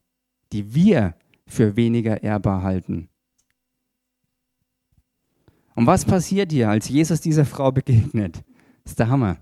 Die 0.53 0.75
wir 0.75 1.14
für 1.51 1.76
weniger 1.76 2.22
ehrbar 2.22 2.62
halten. 2.62 3.09
Und 5.74 5.86
was 5.86 6.05
passiert 6.05 6.53
hier, 6.53 6.68
als 6.68 6.88
Jesus 6.88 7.20
dieser 7.20 7.44
Frau 7.44 7.72
begegnet? 7.72 8.42
Das 8.84 8.92
ist 8.92 8.98
der 8.98 9.09
Hammer. 9.09 9.38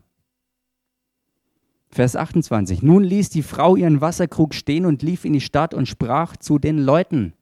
Vers 1.90 2.16
28. 2.16 2.82
Nun 2.82 3.02
ließ 3.02 3.30
die 3.30 3.42
Frau 3.42 3.76
ihren 3.76 4.00
Wasserkrug 4.00 4.54
stehen 4.54 4.84
und 4.84 5.02
lief 5.02 5.24
in 5.24 5.32
die 5.32 5.40
Stadt 5.40 5.74
und 5.74 5.86
sprach 5.86 6.36
zu 6.36 6.58
den 6.58 6.78
Leuten. 6.78 7.32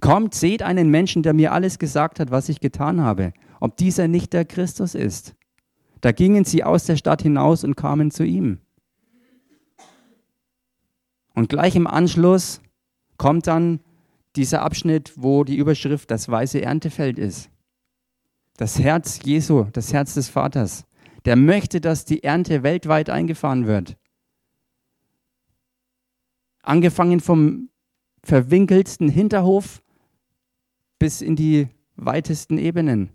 Kommt, 0.00 0.34
seht 0.34 0.62
einen 0.62 0.90
Menschen, 0.90 1.22
der 1.22 1.34
mir 1.34 1.52
alles 1.52 1.78
gesagt 1.78 2.20
hat, 2.20 2.30
was 2.30 2.48
ich 2.48 2.60
getan 2.60 3.00
habe, 3.00 3.32
ob 3.60 3.76
dieser 3.76 4.06
nicht 4.06 4.32
der 4.32 4.44
Christus 4.44 4.94
ist. 4.94 5.34
Da 6.00 6.12
gingen 6.12 6.44
sie 6.44 6.62
aus 6.62 6.84
der 6.84 6.96
Stadt 6.96 7.22
hinaus 7.22 7.64
und 7.64 7.74
kamen 7.74 8.12
zu 8.12 8.24
ihm. 8.24 8.60
Und 11.38 11.48
gleich 11.48 11.76
im 11.76 11.86
Anschluss 11.86 12.60
kommt 13.16 13.46
dann 13.46 13.78
dieser 14.34 14.62
Abschnitt, 14.62 15.12
wo 15.14 15.44
die 15.44 15.56
Überschrift 15.56 16.10
das 16.10 16.28
weiße 16.28 16.60
Erntefeld 16.60 17.16
ist. 17.16 17.48
Das 18.56 18.80
Herz 18.80 19.20
Jesu, 19.22 19.66
das 19.72 19.92
Herz 19.92 20.14
des 20.14 20.28
Vaters, 20.28 20.84
der 21.26 21.36
möchte, 21.36 21.80
dass 21.80 22.04
die 22.04 22.24
Ernte 22.24 22.64
weltweit 22.64 23.08
eingefahren 23.08 23.68
wird. 23.68 23.96
Angefangen 26.62 27.20
vom 27.20 27.68
verwinkelsten 28.24 29.08
Hinterhof 29.08 29.80
bis 30.98 31.22
in 31.22 31.36
die 31.36 31.68
weitesten 31.94 32.58
Ebenen. 32.58 33.10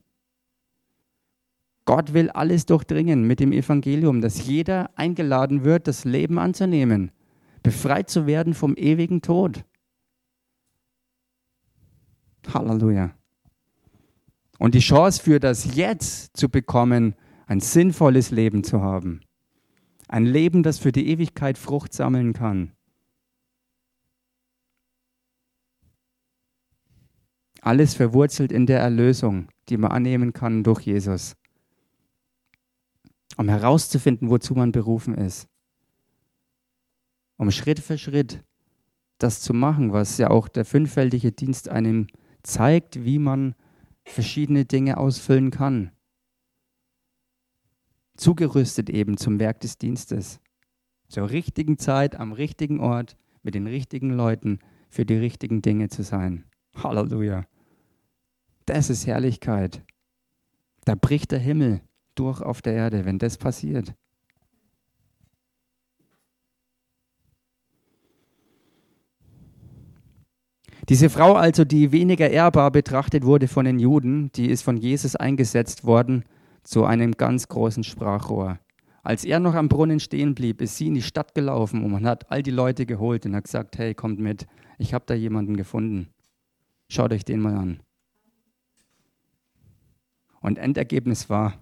Gott 1.83 2.13
will 2.13 2.29
alles 2.29 2.65
durchdringen 2.65 3.27
mit 3.27 3.41
dem 3.41 3.51
Evangelium, 3.51 4.21
dass 4.21 4.47
jeder 4.47 4.97
eingeladen 4.97 5.65
wird, 5.65 5.89
das 5.89 6.05
Leben 6.05 6.39
anzunehmen, 6.39 7.11
befreit 7.63 8.09
zu 8.09 8.27
werden 8.27 8.53
vom 8.53 8.75
ewigen 8.75 9.21
Tod. 9.21 9.65
Halleluja. 12.53 13.15
Und 14.59 14.75
die 14.75 14.79
Chance 14.79 15.21
für 15.21 15.39
das 15.39 15.75
Jetzt 15.75 16.37
zu 16.37 16.49
bekommen, 16.49 17.15
ein 17.47 17.59
sinnvolles 17.59 18.31
Leben 18.31 18.63
zu 18.63 18.81
haben. 18.81 19.21
Ein 20.07 20.25
Leben, 20.25 20.63
das 20.63 20.77
für 20.79 20.91
die 20.91 21.07
Ewigkeit 21.07 21.57
Frucht 21.57 21.93
sammeln 21.93 22.33
kann. 22.33 22.73
Alles 27.61 27.95
verwurzelt 27.95 28.51
in 28.51 28.65
der 28.65 28.79
Erlösung, 28.79 29.47
die 29.69 29.77
man 29.77 29.91
annehmen 29.91 30.33
kann 30.33 30.63
durch 30.63 30.81
Jesus. 30.81 31.35
Um 33.37 33.47
herauszufinden, 33.47 34.29
wozu 34.29 34.53
man 34.53 34.73
berufen 34.73 35.15
ist. 35.15 35.47
Um 37.43 37.51
Schritt 37.51 37.81
für 37.81 37.97
Schritt 37.97 38.41
das 39.17 39.41
zu 39.41 39.53
machen, 39.53 39.91
was 39.91 40.17
ja 40.17 40.29
auch 40.29 40.47
der 40.47 40.63
fünffältige 40.63 41.33
Dienst 41.33 41.67
einem 41.67 42.07
zeigt, 42.41 43.03
wie 43.03 43.19
man 43.19 43.53
verschiedene 44.05 44.63
Dinge 44.63 44.95
ausfüllen 44.95 45.51
kann. 45.51 45.91
Zugerüstet 48.15 48.89
eben 48.89 49.17
zum 49.17 49.41
Werk 49.41 49.59
des 49.59 49.77
Dienstes. 49.77 50.39
Zur 51.09 51.31
richtigen 51.31 51.77
Zeit, 51.77 52.15
am 52.15 52.31
richtigen 52.31 52.79
Ort, 52.79 53.17
mit 53.41 53.55
den 53.55 53.67
richtigen 53.67 54.11
Leuten, 54.11 54.59
für 54.89 55.05
die 55.05 55.17
richtigen 55.17 55.61
Dinge 55.61 55.89
zu 55.89 56.01
sein. 56.01 56.45
Halleluja. 56.77 57.45
Das 58.65 58.89
ist 58.89 59.05
Herrlichkeit. 59.05 59.83
Da 60.85 60.95
bricht 60.95 61.33
der 61.33 61.39
Himmel 61.39 61.81
durch 62.15 62.41
auf 62.41 62.61
der 62.61 62.71
Erde, 62.71 63.03
wenn 63.03 63.19
das 63.19 63.37
passiert. 63.37 63.95
Diese 70.89 71.09
Frau 71.09 71.33
also, 71.35 71.63
die 71.63 71.93
weniger 71.93 72.29
ehrbar 72.29 72.69
betrachtet 72.69 73.23
wurde 73.23 73.47
von 73.47 73.63
den 73.63 73.79
Juden, 73.79 74.31
die 74.33 74.49
ist 74.49 74.63
von 74.63 74.75
Jesus 74.75 75.15
eingesetzt 75.15 75.85
worden 75.85 76.25
zu 76.63 76.83
einem 76.83 77.13
ganz 77.13 77.47
großen 77.47 77.83
Sprachrohr. 77.83 78.59
Als 79.01 79.23
er 79.23 79.39
noch 79.39 79.53
am 79.53 79.69
Brunnen 79.69 79.99
stehen 79.99 80.35
blieb, 80.35 80.61
ist 80.61 80.77
sie 80.77 80.87
in 80.87 80.93
die 80.93 81.01
Stadt 81.01 81.35
gelaufen 81.35 81.83
und 81.83 81.91
man 81.91 82.05
hat 82.05 82.31
all 82.31 82.43
die 82.43 82.51
Leute 82.51 82.85
geholt 82.85 83.25
und 83.25 83.35
hat 83.35 83.45
gesagt, 83.45 83.77
hey, 83.77 83.93
kommt 83.93 84.19
mit, 84.19 84.45
ich 84.77 84.93
habe 84.93 85.05
da 85.07 85.13
jemanden 85.13 85.55
gefunden. 85.55 86.09
Schaut 86.89 87.13
euch 87.13 87.25
den 87.25 87.39
mal 87.39 87.55
an. 87.55 87.79
Und 90.41 90.57
Endergebnis 90.57 91.29
war, 91.29 91.53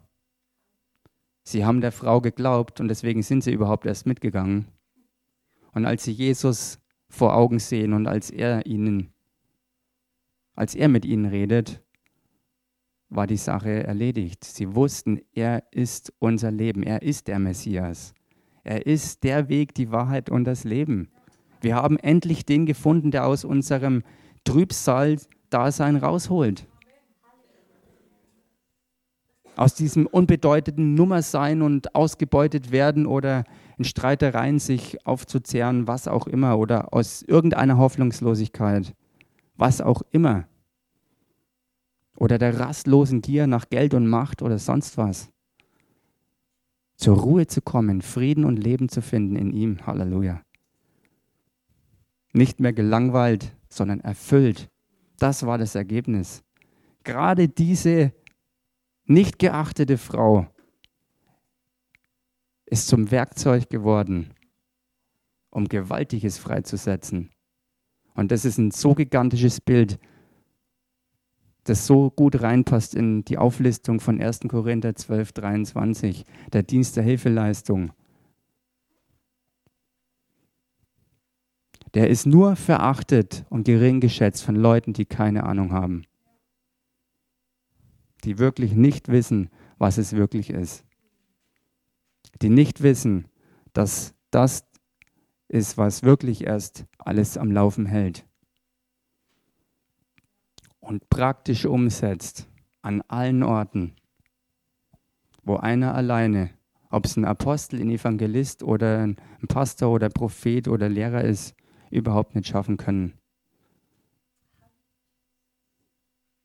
sie 1.43 1.63
haben 1.63 1.81
der 1.81 1.91
Frau 1.91 2.21
geglaubt 2.21 2.79
und 2.79 2.87
deswegen 2.87 3.21
sind 3.21 3.43
sie 3.43 3.53
überhaupt 3.53 3.85
erst 3.85 4.07
mitgegangen. 4.07 4.65
Und 5.73 5.85
als 5.85 6.03
sie 6.03 6.11
Jesus 6.11 6.80
vor 7.11 7.35
Augen 7.35 7.59
sehen 7.59 7.93
und 7.93 8.07
als 8.07 8.31
er 8.31 8.65
ihnen, 8.65 9.13
als 10.55 10.73
er 10.73 10.87
mit 10.87 11.05
ihnen 11.05 11.25
redet, 11.25 11.83
war 13.09 13.27
die 13.27 13.37
Sache 13.37 13.83
erledigt. 13.83 14.43
Sie 14.45 14.73
wussten, 14.73 15.19
er 15.33 15.63
ist 15.71 16.13
unser 16.19 16.49
Leben, 16.49 16.81
er 16.81 17.01
ist 17.01 17.27
der 17.27 17.39
Messias. 17.39 18.13
Er 18.63 18.85
ist 18.85 19.23
der 19.23 19.49
Weg, 19.49 19.75
die 19.75 19.91
Wahrheit 19.91 20.29
und 20.29 20.45
das 20.45 20.63
Leben. 20.63 21.09
Wir 21.59 21.75
haben 21.75 21.97
endlich 21.97 22.45
den 22.45 22.65
gefunden, 22.65 23.11
der 23.11 23.27
aus 23.27 23.43
unserem 23.43 24.03
Trübsal-Dasein 24.45 25.97
rausholt. 25.97 26.67
Aus 29.57 29.75
diesem 29.75 30.07
unbedeutenden 30.07 30.93
Nummersein 30.93 31.61
und 31.61 31.93
ausgebeutet 31.93 32.71
werden 32.71 33.05
oder 33.05 33.43
in 33.81 33.85
Streitereien 33.85 34.59
sich 34.59 35.07
aufzuzehren, 35.07 35.87
was 35.87 36.07
auch 36.07 36.27
immer, 36.27 36.59
oder 36.59 36.93
aus 36.93 37.23
irgendeiner 37.23 37.77
Hoffnungslosigkeit, 37.77 38.93
was 39.55 39.81
auch 39.81 40.03
immer 40.11 40.45
oder 42.21 42.37
der 42.37 42.59
rastlosen 42.59 43.23
Gier 43.23 43.47
nach 43.47 43.71
Geld 43.71 43.95
und 43.95 44.05
Macht 44.05 44.43
oder 44.43 44.59
sonst 44.59 44.95
was. 44.95 45.31
Zur 46.95 47.17
Ruhe 47.17 47.47
zu 47.47 47.63
kommen, 47.63 48.03
Frieden 48.03 48.45
und 48.45 48.57
Leben 48.57 48.89
zu 48.89 49.01
finden 49.01 49.35
in 49.35 49.51
ihm. 49.53 49.87
Halleluja. 49.87 50.43
Nicht 52.31 52.59
mehr 52.59 52.73
gelangweilt, 52.73 53.57
sondern 53.69 54.01
erfüllt. 54.01 54.69
Das 55.17 55.47
war 55.47 55.57
das 55.57 55.73
Ergebnis. 55.73 56.43
Gerade 57.03 57.49
diese 57.49 58.13
nicht 59.05 59.39
geachtete 59.39 59.97
Frau 59.97 60.45
ist 62.71 62.87
zum 62.87 63.11
Werkzeug 63.11 63.69
geworden, 63.69 64.33
um 65.51 65.67
Gewaltiges 65.67 66.37
freizusetzen. 66.37 67.29
Und 68.15 68.31
das 68.31 68.45
ist 68.45 68.57
ein 68.57 68.71
so 68.71 68.95
gigantisches 68.95 69.59
Bild, 69.59 69.99
das 71.65 71.85
so 71.85 72.09
gut 72.09 72.41
reinpasst 72.41 72.95
in 72.95 73.25
die 73.25 73.37
Auflistung 73.37 73.99
von 73.99 74.21
1. 74.21 74.39
Korinther 74.47 74.95
12, 74.95 75.33
23, 75.33 76.25
der 76.53 76.63
Dienst 76.63 76.95
der 76.95 77.03
Hilfeleistung. 77.03 77.91
Der 81.93 82.09
ist 82.09 82.25
nur 82.25 82.55
verachtet 82.55 83.45
und 83.49 83.65
gering 83.65 83.99
geschätzt 83.99 84.45
von 84.45 84.55
Leuten, 84.55 84.93
die 84.93 85.05
keine 85.05 85.43
Ahnung 85.43 85.73
haben, 85.73 86.03
die 88.23 88.39
wirklich 88.39 88.71
nicht 88.71 89.09
wissen, 89.09 89.49
was 89.77 89.97
es 89.97 90.13
wirklich 90.13 90.51
ist, 90.51 90.85
die 92.41 92.49
nicht 92.49 92.81
wissen, 92.81 93.27
dass 93.73 94.13
das 94.31 94.65
ist, 95.47 95.77
was 95.77 96.03
wirklich 96.03 96.45
erst 96.45 96.85
alles 96.97 97.37
am 97.37 97.51
Laufen 97.51 97.85
hält 97.85 98.25
und 100.79 101.09
praktisch 101.09 101.65
umsetzt 101.65 102.49
an 102.81 103.01
allen 103.07 103.43
Orten, 103.43 103.95
wo 105.43 105.55
einer 105.55 105.95
alleine, 105.95 106.49
ob 106.89 107.05
es 107.05 107.15
ein 107.15 107.25
Apostel, 107.25 107.79
ein 107.79 107.89
Evangelist 107.89 108.63
oder 108.63 108.99
ein 108.99 109.17
Pastor 109.47 109.91
oder 109.91 110.09
Prophet 110.09 110.67
oder 110.67 110.89
Lehrer 110.89 111.23
ist, 111.23 111.55
überhaupt 111.89 112.35
nicht 112.35 112.47
schaffen 112.47 112.77
können. 112.77 113.20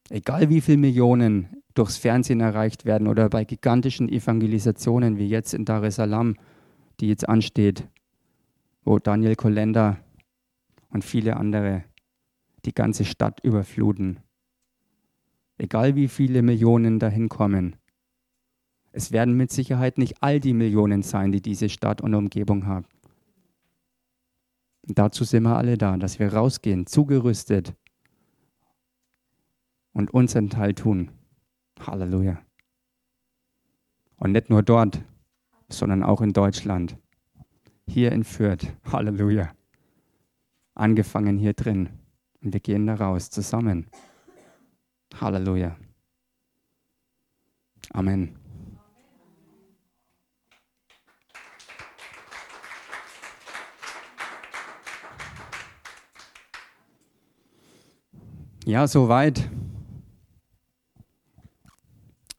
Egal 0.09 0.49
wie 0.49 0.61
viele 0.61 0.79
Millionen 0.79 1.63
durchs 1.75 1.97
Fernsehen 1.97 2.41
erreicht 2.41 2.85
werden 2.85 3.09
oder 3.09 3.29
bei 3.29 3.45
gigantischen 3.45 4.09
Evangelisationen 4.09 5.19
wie 5.19 5.29
jetzt 5.29 5.53
in 5.53 5.65
Dar 5.65 5.83
es 5.83 5.97
Salaam, 5.97 6.37
die 7.01 7.09
jetzt 7.09 7.29
ansteht, 7.29 7.89
wo 8.85 8.99
Daniel 8.99 9.35
Kolenda 9.35 9.99
und 10.91 11.05
viele 11.05 11.37
andere 11.37 11.85
die 12.65 12.73
ganze 12.73 13.05
Stadt 13.05 13.41
überfluten 13.43 14.21
egal 15.59 15.97
wie 15.97 16.09
viele 16.09 16.43
Millionen 16.43 16.99
dahin 16.99 17.29
kommen. 17.29 17.77
Es 18.93 19.13
werden 19.13 19.37
mit 19.37 19.51
Sicherheit 19.51 19.99
nicht 19.99 20.23
all 20.23 20.41
die 20.41 20.55
Millionen 20.55 21.03
sein, 21.03 21.33
die 21.33 21.43
diese 21.43 21.69
Stadt 21.69 22.01
und 22.01 22.15
Umgebung 22.15 22.67
haben. 22.67 22.87
Dazu 24.83 25.25
sind 25.25 25.43
wir 25.43 25.57
alle 25.57 25.77
da, 25.77 25.97
dass 25.97 26.19
wir 26.19 26.33
rausgehen, 26.33 26.87
zugerüstet 26.87 27.75
und 29.97 30.13
unseren 30.13 30.51
Teil 30.51 30.75
tun. 30.75 31.11
Halleluja. 31.81 32.39
Und 34.19 34.33
nicht 34.33 34.51
nur 34.51 34.63
dort, 34.63 35.03
sondern 35.71 36.03
auch 36.03 36.21
in 36.21 36.35
Deutschland. 36.35 36.99
Hier 37.89 38.13
in 38.13 38.23
Fürth. 38.23 38.67
Halleluja. 38.93 39.53
Angefangen 40.75 41.39
hier 41.39 41.55
drin. 41.55 41.89
Und 42.43 42.53
wir 42.53 42.61
gehen 42.61 42.87
da 42.87 42.95
raus 42.95 43.31
zusammen. 43.31 43.87
Halleluja. 45.19 45.77
Amen. 47.95 48.37
Ja, 58.67 58.87
soweit. 58.87 59.49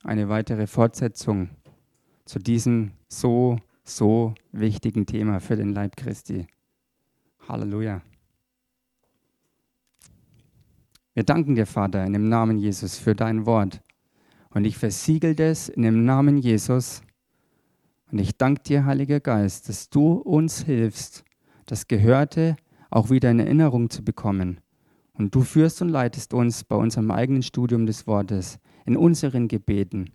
Eine 0.07 0.29
weitere 0.29 0.67
Fortsetzung 0.67 1.49
zu 2.23 2.39
diesem 2.39 2.91
so, 3.09 3.57
so 3.83 4.35
wichtigen 4.53 5.05
Thema 5.05 5.41
für 5.41 5.57
den 5.57 5.73
Leib 5.73 5.97
Christi. 5.97 6.47
Halleluja. 7.45 8.01
Wir 11.13 11.23
danken 11.25 11.55
dir, 11.55 11.65
Vater, 11.65 12.05
in 12.05 12.13
dem 12.13 12.29
Namen 12.29 12.57
Jesus 12.57 12.97
für 12.97 13.15
dein 13.15 13.45
Wort. 13.45 13.81
Und 14.51 14.63
ich 14.63 14.77
versiegel 14.77 15.35
das 15.35 15.67
in 15.67 15.81
dem 15.81 16.05
Namen 16.05 16.37
Jesus. 16.37 17.01
Und 18.09 18.19
ich 18.19 18.37
danke 18.37 18.63
dir, 18.63 18.85
Heiliger 18.85 19.19
Geist, 19.19 19.67
dass 19.67 19.89
du 19.89 20.13
uns 20.13 20.63
hilfst, 20.63 21.25
das 21.65 21.89
Gehörte 21.89 22.55
auch 22.89 23.09
wieder 23.09 23.29
in 23.29 23.41
Erinnerung 23.41 23.89
zu 23.89 24.05
bekommen. 24.05 24.61
Und 25.15 25.35
du 25.35 25.41
führst 25.41 25.81
und 25.81 25.89
leitest 25.89 26.33
uns 26.33 26.63
bei 26.63 26.77
unserem 26.77 27.11
eigenen 27.11 27.43
Studium 27.43 27.85
des 27.85 28.07
Wortes, 28.07 28.57
in 28.87 28.97
unseren 28.97 29.47
Gebeten, 29.47 30.09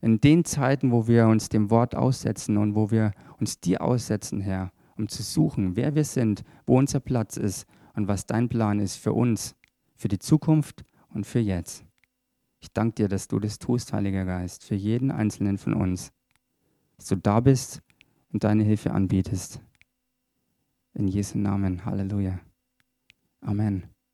in 0.00 0.20
den 0.20 0.46
Zeiten, 0.46 0.92
wo 0.92 1.06
wir 1.06 1.26
uns 1.26 1.50
dem 1.50 1.68
Wort 1.68 1.94
aussetzen 1.94 2.56
und 2.56 2.74
wo 2.74 2.90
wir 2.90 3.12
uns 3.38 3.60
dir 3.60 3.82
aussetzen, 3.82 4.40
Herr, 4.40 4.72
um 4.96 5.08
zu 5.08 5.22
suchen, 5.22 5.76
wer 5.76 5.94
wir 5.94 6.04
sind, 6.04 6.42
wo 6.64 6.78
unser 6.78 7.00
Platz 7.00 7.36
ist 7.36 7.66
und 7.94 8.08
was 8.08 8.24
dein 8.24 8.48
Plan 8.48 8.78
ist 8.78 8.96
für 8.96 9.12
uns 9.12 9.54
für 10.02 10.08
die 10.08 10.18
Zukunft 10.18 10.84
und 11.10 11.26
für 11.26 11.38
jetzt. 11.38 11.84
Ich 12.58 12.72
danke 12.72 12.94
dir, 12.94 13.08
dass 13.08 13.28
du 13.28 13.38
das 13.38 13.60
tust, 13.60 13.92
Heiliger 13.92 14.24
Geist, 14.24 14.64
für 14.64 14.74
jeden 14.74 15.12
einzelnen 15.12 15.58
von 15.58 15.74
uns, 15.74 16.12
dass 16.96 17.06
du 17.06 17.16
da 17.16 17.38
bist 17.38 17.82
und 18.32 18.42
deine 18.42 18.64
Hilfe 18.64 18.90
anbietest. 18.90 19.60
In 20.94 21.06
Jesu 21.06 21.38
Namen, 21.38 21.84
Halleluja. 21.84 22.40
Amen. 23.40 23.91